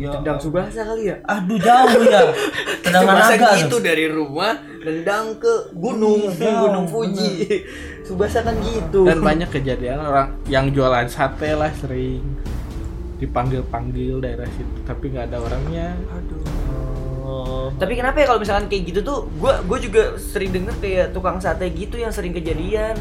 Ya. 0.00 0.08
Tendang 0.16 0.40
Subasa 0.40 0.80
kali 0.80 1.12
ya? 1.12 1.16
Aduh 1.28 1.60
jauh 1.60 2.02
ya. 2.08 2.24
Tendangan 2.84 3.20
Subasa 3.20 3.52
gitu 3.60 3.76
dari 3.84 4.08
rumah 4.08 4.56
nendang 4.80 5.36
ke 5.36 5.76
gunung, 5.76 6.32
Jauh, 6.32 6.56
gunung 6.64 6.86
Fuji. 6.88 7.60
Subasa 8.08 8.40
kan 8.40 8.56
gitu. 8.64 9.04
dan 9.04 9.20
banyak 9.20 9.52
kejadian 9.52 10.00
orang 10.00 10.34
yang 10.48 10.72
jualan 10.72 11.04
sate 11.06 11.52
lah 11.52 11.68
sering 11.76 12.24
dipanggil-panggil 13.20 14.24
daerah 14.24 14.48
situ 14.48 14.80
tapi 14.88 15.12
nggak 15.12 15.28
ada 15.28 15.38
orangnya. 15.44 15.92
Oh. 17.20 17.68
Tapi 17.76 17.92
kenapa 17.94 18.24
ya 18.24 18.26
kalau 18.32 18.40
misalkan 18.40 18.66
kayak 18.72 18.82
gitu 18.90 19.00
tuh, 19.04 19.18
gua 19.36 19.60
gua 19.68 19.78
juga 19.78 20.16
sering 20.16 20.50
denger 20.50 20.74
kayak 20.80 21.06
tukang 21.12 21.36
sate 21.38 21.68
gitu 21.70 22.00
yang 22.00 22.10
sering 22.10 22.32
kejadian. 22.32 22.96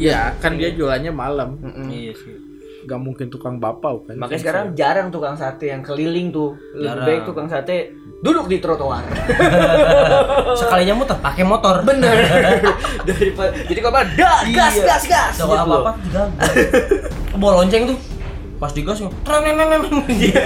Ya 0.00 0.32
kan 0.40 0.56
dia 0.56 0.72
jualannya 0.72 1.12
malam, 1.12 1.60
Mm-mm. 1.60 1.86
Iya 1.92 2.12
sih. 2.16 2.45
Nggak 2.86 3.00
mungkin 3.02 3.26
tukang 3.26 3.58
bapau 3.58 4.06
kan. 4.06 4.14
Makanya 4.14 4.40
sekarang 4.40 4.64
jarang 4.78 5.08
tukang 5.10 5.34
sate 5.34 5.74
yang 5.74 5.82
keliling 5.82 6.30
tuh. 6.30 6.54
Lebih 6.72 6.86
Jarang. 6.86 7.06
baik 7.06 7.20
tukang 7.26 7.46
sate 7.50 7.76
duduk 8.22 8.46
di 8.46 8.62
trotoar. 8.62 9.02
Sekalinya 10.62 10.94
muter 10.94 11.18
pakai 11.18 11.42
motor. 11.42 11.82
Bener. 11.82 12.14
Daripada 13.08 13.50
jadi 13.66 13.80
kalau 13.82 13.98
apa, 13.98 14.02
gas 14.14 14.44
gas 14.54 14.74
Iya. 14.78 14.86
gas 14.86 15.04
gas. 15.04 15.34
Kalau 15.36 15.52
gitu 15.52 15.62
apa-apa 15.66 15.90
loh. 15.90 15.96
digagal. 16.00 16.28
Bawa 17.36 17.52
lonceng 17.60 17.82
tuh. 17.90 17.98
Pas 18.56 18.72
digas 18.72 18.96
neng 19.04 19.68
gitu. 20.16 20.40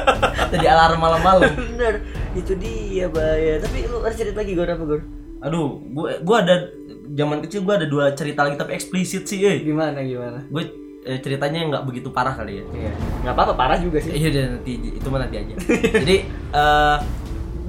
Jadi 0.56 0.66
alarm 0.66 0.96
malam-malam. 0.96 1.52
Bener. 1.52 2.00
Itu 2.32 2.56
dia 2.56 3.06
bahaya. 3.12 3.60
Tapi 3.60 3.84
lu 3.84 4.00
ada 4.00 4.16
cerita 4.16 4.40
lagi 4.40 4.56
gue 4.56 4.64
apa 4.64 4.80
gue? 4.80 5.00
Aduh, 5.40 5.80
gua 5.92 6.20
gua 6.20 6.44
ada 6.44 6.68
zaman 7.16 7.40
kecil 7.40 7.64
gua 7.64 7.80
ada 7.80 7.88
dua 7.88 8.12
cerita 8.12 8.44
lagi 8.44 8.60
tapi 8.60 8.76
eksplisit 8.76 9.24
sih, 9.24 9.40
eh. 9.40 9.64
Gimana 9.64 10.04
gimana? 10.04 10.44
Gue 10.52 10.68
eh, 11.06 11.18
ceritanya 11.24 11.60
nggak 11.70 11.82
begitu 11.88 12.08
parah 12.12 12.34
kali 12.36 12.60
ya. 12.60 12.64
Iya. 12.70 12.92
Nggak 13.24 13.34
apa-apa 13.36 13.52
parah 13.56 13.78
juga 13.80 13.98
sih. 14.02 14.12
Iya 14.12 14.28
udah 14.32 14.44
nanti 14.56 14.72
itu 15.00 15.06
mah 15.08 15.20
nanti 15.24 15.36
aja. 15.40 15.54
Jadi 16.00 16.16
eh, 16.52 16.96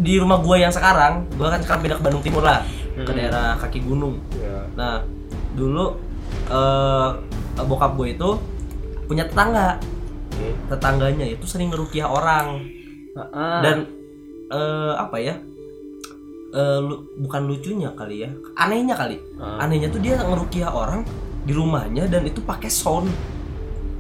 di 0.02 0.14
rumah 0.18 0.42
gua 0.42 0.58
yang 0.58 0.74
sekarang, 0.74 1.30
gua 1.38 1.54
kan 1.54 1.62
sekarang 1.62 1.82
pindah 1.86 1.98
ke 2.00 2.04
Bandung 2.04 2.24
Timur 2.26 2.44
lah, 2.44 2.66
ke 2.96 3.12
daerah 3.14 3.56
kaki 3.62 3.80
gunung. 3.86 4.18
Iya. 4.36 4.58
Nah, 4.76 5.04
dulu 5.56 5.86
eh 6.52 7.10
bokap 7.62 8.00
gue 8.00 8.16
itu 8.16 8.30
punya 9.06 9.28
tetangga. 9.28 9.78
Oke. 10.32 10.56
Tetangganya 10.72 11.28
itu 11.28 11.44
sering 11.44 11.70
ngerukiah 11.70 12.08
orang 12.08 12.64
Heeh. 13.14 13.60
dan 13.62 13.78
eh 14.52 14.94
apa 14.96 15.18
ya? 15.20 15.36
eh, 16.52 16.80
lu- 16.84 17.08
bukan 17.16 17.48
lucunya 17.48 17.96
kali 17.96 18.28
ya, 18.28 18.30
anehnya 18.60 18.96
kali. 18.96 19.20
Ah. 19.40 19.64
Anehnya 19.64 19.88
tuh 19.88 20.04
dia 20.04 20.20
ngerukiah 20.20 20.68
orang 20.68 21.08
di 21.42 21.52
rumahnya 21.52 22.06
dan 22.06 22.22
itu 22.24 22.40
pakai 22.40 22.68
sound. 22.68 23.10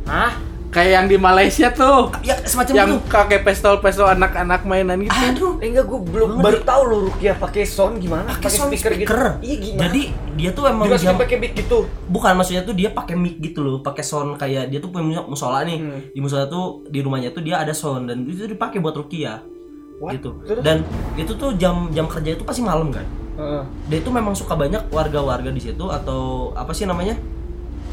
Hah? 0.04 0.34
Kayak 0.71 0.91
yang 0.93 1.08
di 1.12 1.17
Malaysia 1.19 1.67
tuh, 1.67 2.15
Ya 2.23 2.39
semacam 2.47 2.73
yang 2.73 2.91
itu. 2.95 3.04
kakek 3.06 3.43
pestol-pestol 3.43 4.08
anak-anak 4.10 4.63
mainan 4.63 5.04
gitu. 5.04 5.12
Aduh, 5.12 5.54
Eh, 5.60 5.67
enggak, 5.67 5.84
gue 5.84 5.99
belum 5.99 6.30
Banget 6.32 6.43
baru 6.47 6.60
tahu 6.63 6.82
lo 6.86 6.97
Rukia 7.12 7.36
pakai 7.36 7.67
sound 7.67 7.99
gimana? 7.99 8.32
pakai 8.32 8.47
sound 8.47 8.71
speaker, 8.71 8.95
gitu. 8.95 9.12
Iya 9.43 9.56
gimana? 9.60 9.82
Jadi 9.84 10.01
dia 10.32 10.49
tuh 10.56 10.63
emang 10.65 10.88
dimasukin 10.88 11.12
jam 11.12 11.19
pakai 11.19 11.38
beat 11.38 11.54
gitu. 11.60 11.77
bukan 12.08 12.32
maksudnya 12.34 12.63
tuh 12.63 12.71
dia 12.71 12.88
pakai 12.88 13.19
mic 13.19 13.36
gitu 13.38 13.60
loh, 13.60 13.84
pakai 13.84 13.99
sound 13.99 14.39
kayak 14.39 14.71
dia 14.71 14.80
tuh 14.80 14.88
punya 14.88 15.19
musola 15.21 15.60
nih. 15.62 15.75
Hmm. 15.75 15.99
Di 16.08 16.19
musola 16.23 16.47
tuh 16.47 16.88
di 16.88 16.99
rumahnya 17.04 17.36
tuh 17.36 17.43
dia 17.43 17.60
ada 17.60 17.75
sound 17.75 18.08
dan 18.08 18.23
itu 18.23 18.47
dipakai 18.47 18.80
buat 18.80 18.95
rukiah. 18.95 19.43
What? 19.99 20.15
Gitu. 20.15 20.32
Terus? 20.47 20.63
Dan 20.63 20.88
itu 21.13 21.36
tuh 21.36 21.51
jam 21.54 21.91
jam 21.91 22.08
kerja 22.08 22.32
itu 22.32 22.47
pasti 22.47 22.63
malam 22.63 22.95
kan. 22.95 23.04
Heeh. 23.41 23.63
Dia 23.89 23.97
itu 24.06 24.10
memang 24.13 24.38
suka 24.38 24.54
banyak 24.54 24.93
warga-warga 24.93 25.49
di 25.49 25.62
situ 25.62 25.89
atau 25.89 26.54
apa 26.54 26.71
sih 26.71 26.86
namanya? 26.86 27.17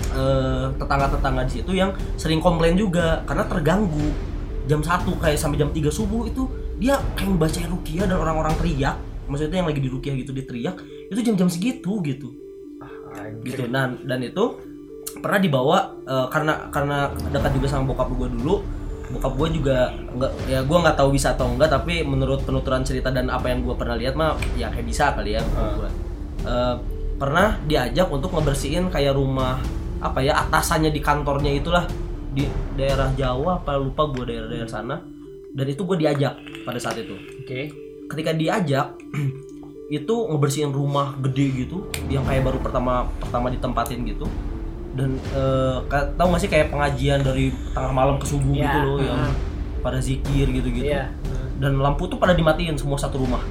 eh 0.09 0.67
tetangga-tetangga 0.79 1.43
di 1.51 1.53
situ 1.59 1.75
yang 1.75 1.91
sering 2.15 2.39
komplain 2.39 2.77
juga 2.77 3.25
karena 3.25 3.45
terganggu. 3.49 4.09
Jam 4.69 4.85
1 4.85 5.09
kayak 5.17 5.41
sampai 5.41 5.57
jam 5.57 5.73
3 5.73 5.89
subuh 5.89 6.29
itu 6.29 6.45
dia 6.77 7.01
kayak 7.17 7.41
baca 7.41 7.61
rukiah 7.67 8.05
dan 8.05 8.21
orang-orang 8.21 8.55
teriak. 8.61 9.01
Maksudnya 9.27 9.65
yang 9.65 9.69
lagi 9.69 9.81
di 9.81 9.91
rukiah 9.91 10.15
gitu 10.17 10.31
dia 10.37 10.45
teriak 10.45 10.77
itu 11.09 11.21
jam-jam 11.25 11.49
segitu 11.49 11.99
gitu. 12.05 12.29
Gitu 13.43 13.67
nah 13.73 13.91
dan 13.91 14.21
itu 14.23 14.45
pernah 15.19 15.41
dibawa 15.41 15.79
eh, 16.05 16.27
karena 16.31 16.69
karena 16.71 17.11
dekat 17.33 17.51
juga 17.59 17.67
sama 17.67 17.91
bokap 17.91 18.13
gue 18.13 18.29
dulu 18.39 18.55
bokap 19.09 19.33
gue 19.41 19.49
juga 19.61 19.93
nggak 19.93 20.33
ya 20.53 20.61
gue 20.61 20.79
nggak 20.85 20.97
tahu 20.97 21.09
bisa 21.17 21.33
atau 21.33 21.49
enggak 21.49 21.73
tapi 21.73 22.05
menurut 22.05 22.45
penuturan 22.45 22.85
cerita 22.85 23.09
dan 23.09 23.33
apa 23.33 23.49
yang 23.49 23.65
gue 23.65 23.73
pernah 23.73 23.97
lihat 23.97 24.15
mah 24.15 24.37
ya 24.55 24.69
kayak 24.69 24.87
bisa 24.87 25.17
kali 25.17 25.37
ya 25.37 25.43
menurut 25.43 25.73
gua. 25.81 25.91
Eh, 26.49 26.77
pernah 27.19 27.59
diajak 27.67 28.07
untuk 28.15 28.31
ngebersihin 28.31 28.93
kayak 28.93 29.19
rumah 29.19 29.59
apa 29.99 30.23
ya 30.23 30.47
atasannya 30.47 30.95
di 30.95 31.03
kantornya 31.03 31.51
itulah 31.51 31.83
di 32.31 32.47
daerah 32.79 33.11
Jawa 33.19 33.59
apa 33.59 33.75
lupa 33.75 34.07
gue 34.15 34.23
daerah-daerah 34.23 34.71
sana 34.71 35.03
dan 35.51 35.67
itu 35.67 35.83
gue 35.83 35.99
diajak 35.99 36.39
pada 36.63 36.79
saat 36.79 37.03
itu 37.03 37.19
Oke. 37.43 37.75
ketika 38.07 38.31
diajak 38.31 38.95
itu 39.99 40.15
ngebersihin 40.31 40.71
rumah 40.71 41.17
gede 41.19 41.67
gitu 41.67 41.91
yang 42.07 42.23
kayak 42.23 42.47
baru 42.47 42.63
pertama 42.63 43.11
pertama 43.19 43.51
ditempatin 43.51 44.07
gitu 44.07 44.31
dan 44.91 45.11
eh, 45.31 45.79
ka- 45.85 46.09
tahu 46.15 46.29
gak 46.31 46.41
sih 46.41 46.49
kayak 46.49 46.69
pengajian 46.69 47.21
dari 47.21 47.49
tengah 47.71 47.91
malam 47.91 48.17
ke 48.17 48.25
subuh 48.25 48.51
Iya, 48.51 48.65
gitu 48.65 48.79
loh 48.87 48.99
yang 48.99 49.21
heeh. 49.21 49.35
pada 49.79 49.99
zikir 49.99 50.47
gitu-gitu 50.49 50.89
Iya. 50.89 51.13
dan 51.57 51.77
lampu 51.77 52.07
tuh 52.07 52.17
pada 52.17 52.33
dimatiin 52.33 52.75
semua 52.75 52.97
satu 52.97 53.19
rumah 53.19 53.43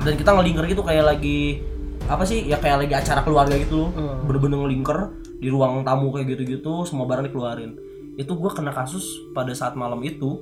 dan 0.00 0.14
kita 0.14 0.30
ngelingker 0.30 0.66
gitu 0.66 0.80
kayak 0.80 1.06
lagi 1.06 1.62
apa 2.04 2.20
sih 2.22 2.44
ya 2.44 2.56
kayak 2.56 2.84
lagi 2.84 2.94
acara 2.94 3.20
keluarga 3.20 3.54
gitu 3.54 3.74
loh 3.78 3.90
Hmm. 3.90 4.24
bener-bener 4.24 4.58
ngelingker 4.60 4.98
di 5.34 5.48
ruang 5.48 5.82
tamu 5.82 6.08
kayak 6.10 6.26
gitu-gitu 6.30 6.84
semua 6.84 7.04
barang 7.04 7.26
dikeluarin 7.26 7.76
itu 8.14 8.32
gua 8.32 8.50
kena 8.50 8.70
kasus 8.70 9.02
pada 9.30 9.50
saat 9.50 9.74
malam 9.74 9.98
itu 10.00 10.38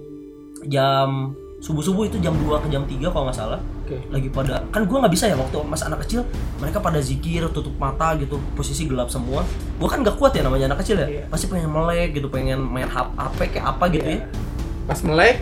jam 0.65 1.33
subuh-subuh 1.63 2.05
itu 2.05 2.19
jam 2.19 2.35
2 2.35 2.59
ke 2.59 2.69
jam 2.69 2.83
3 2.83 2.99
kalau 3.07 3.25
nggak 3.25 3.39
salah 3.39 3.61
Oke. 3.81 3.95
lagi 4.11 4.27
pada 4.29 4.67
kan 4.69 4.83
gua 4.83 4.99
nggak 5.01 5.15
bisa 5.15 5.25
ya 5.25 5.37
waktu 5.37 5.63
mas 5.63 5.81
anak 5.81 6.03
kecil 6.03 6.27
mereka 6.59 6.79
pada 6.79 6.99
zikir 6.99 7.47
tutup 7.49 7.71
mata 7.77 8.13
gitu 8.17 8.43
posisi 8.53 8.83
gelap 8.85 9.07
semua 9.09 9.47
gua 9.77 9.87
kan 9.87 10.03
nggak 10.03 10.17
kuat 10.17 10.35
ya 10.35 10.43
namanya 10.43 10.67
anak 10.69 10.83
kecil 10.83 10.99
ya 10.99 11.07
Iya. 11.09 11.25
pasti 11.29 11.47
pengen 11.47 11.71
melek 11.71 12.13
gitu 12.13 12.27
pengen 12.27 12.59
main 12.61 12.91
HP 12.91 13.39
kayak 13.53 13.67
apa 13.69 13.85
gitu 13.89 14.03
Iya. 14.05 14.19
ya 14.19 14.27
Pas 14.83 14.99
melek, 15.01 15.37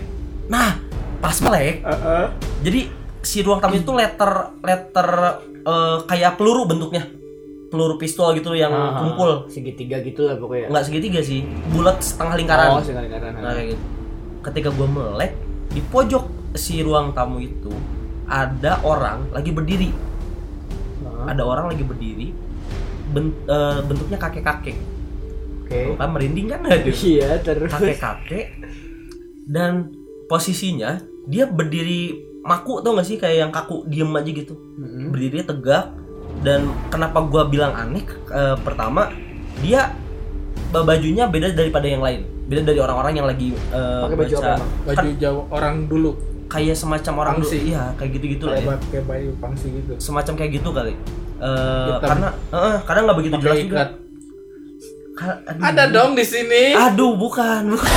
nah 0.46 0.76
pas 1.16 1.36
melek 1.40 1.80
Heeh. 1.80 2.24
jadi 2.60 2.80
si 3.20 3.40
ruang 3.40 3.56
tamu 3.58 3.74
itu 3.74 3.88
letter 3.90 4.32
letter 4.60 5.08
eh, 5.62 5.96
kayak 6.04 6.36
peluru 6.36 6.64
bentuknya 6.66 7.08
peluru 7.66 7.96
pistol 7.96 8.34
gitu 8.34 8.52
yang 8.52 8.68
Ah, 8.68 9.00
kumpul 9.00 9.46
Segitiga 9.46 10.00
gitu 10.00 10.26
lah 10.26 10.36
pokoknya. 10.36 10.68
nggak 10.68 10.84
segitiga 10.84 11.20
sih 11.20 11.40
bulat 11.70 11.96
setengah 11.98 12.34
lingkaran 12.36 12.68
Oh, 12.70 12.82
sekali 12.82 13.08
lingkaran. 13.08 13.32
nah 13.34 13.52
kayak 13.54 13.72
gitu 13.72 13.82
ketika 14.42 14.68
gua 14.70 14.86
melek 14.86 15.32
di 15.70 15.80
pojok 15.80 16.24
si 16.54 16.82
ruang 16.82 17.10
tamu 17.10 17.38
itu 17.38 17.70
ada 18.26 18.78
orang 18.82 19.30
lagi 19.30 19.50
berdiri 19.50 19.90
Heeh. 19.90 21.24
ada 21.26 21.42
orang 21.42 21.70
lagi 21.70 21.82
berdiri 21.82 22.28
ben- 23.10 23.38
eh, 23.44 23.80
bentuknya 23.82 24.18
kakek 24.18 24.42
kakek 24.42 24.76
Oke. 25.62 25.94
kan 25.94 26.10
merinding 26.10 26.46
kan 26.48 26.60
aduh 26.64 26.90
Iya, 26.90 27.38
terus. 27.40 27.70
kakek 27.70 27.98
kakek 27.98 28.46
dan 29.46 29.94
posisinya 30.26 30.98
dia 31.26 31.46
berdiri 31.46 32.14
maku 32.42 32.80
tau 32.80 32.94
gak 32.94 33.06
sih 33.06 33.18
kayak 33.18 33.38
yang 33.40 33.52
kaku 33.52 33.86
diem 33.86 34.10
aja 34.10 34.30
gitu 34.30 34.54
Mm-mm. 34.76 35.10
berdiri 35.10 35.42
tegak 35.42 35.94
dan 36.40 36.64
kenapa 36.88 37.20
gua 37.20 37.46
bilang 37.46 37.74
aneh 37.74 38.02
eh, 38.28 38.56
pertama 38.58 39.10
dia 39.58 39.94
ba- 40.70 40.82
bajunya 40.82 41.26
beda 41.26 41.52
daripada 41.52 41.84
yang 41.84 42.00
lain 42.00 42.26
beda 42.50 42.62
dari 42.64 42.78
orang-orang 42.78 43.14
yang 43.14 43.24
lagi 43.24 43.54
eh, 43.54 44.00
Pakai 44.02 44.16
baju 44.16 44.26
baca- 44.32 44.42
apa 44.42 44.52
emang? 44.56 44.70
baju 44.84 45.08
Jawa 45.16 45.40
orang 45.48 45.74
dulu. 45.86 46.10
kayak 46.46 46.74
semacam 46.74 47.14
orang 47.16 47.34
Pangsi. 47.36 47.56
dulu 47.56 47.68
iya 47.68 47.82
kayak 47.94 48.10
gitu-gitu 48.12 48.44
lah 48.44 48.52
Kayak 48.52 48.66
ya 48.66 48.74
pakai 48.76 49.00
baju 49.06 49.30
pangsi 49.38 49.66
gitu. 49.72 49.92
semacam 49.96 50.32
kayak 50.34 50.50
gitu 50.52 50.70
kali 50.70 50.94
Eh, 51.38 51.86
Hitam. 51.88 52.04
karena 52.04 52.28
eh, 52.28 52.58
eh, 52.58 52.76
karena 52.82 53.00
nggak 53.00 53.16
begitu 53.16 53.34
Pakai 53.34 53.44
jelas 53.46 53.58
juga 53.62 53.70
ikat. 53.72 53.90
Ka- 55.12 55.40
aduh. 55.46 55.62
Ada 55.62 55.84
dong 55.88 56.10
di 56.12 56.24
sini. 56.24 56.64
aduh 56.74 57.12
bukan 57.14 57.62
bukan 57.70 57.92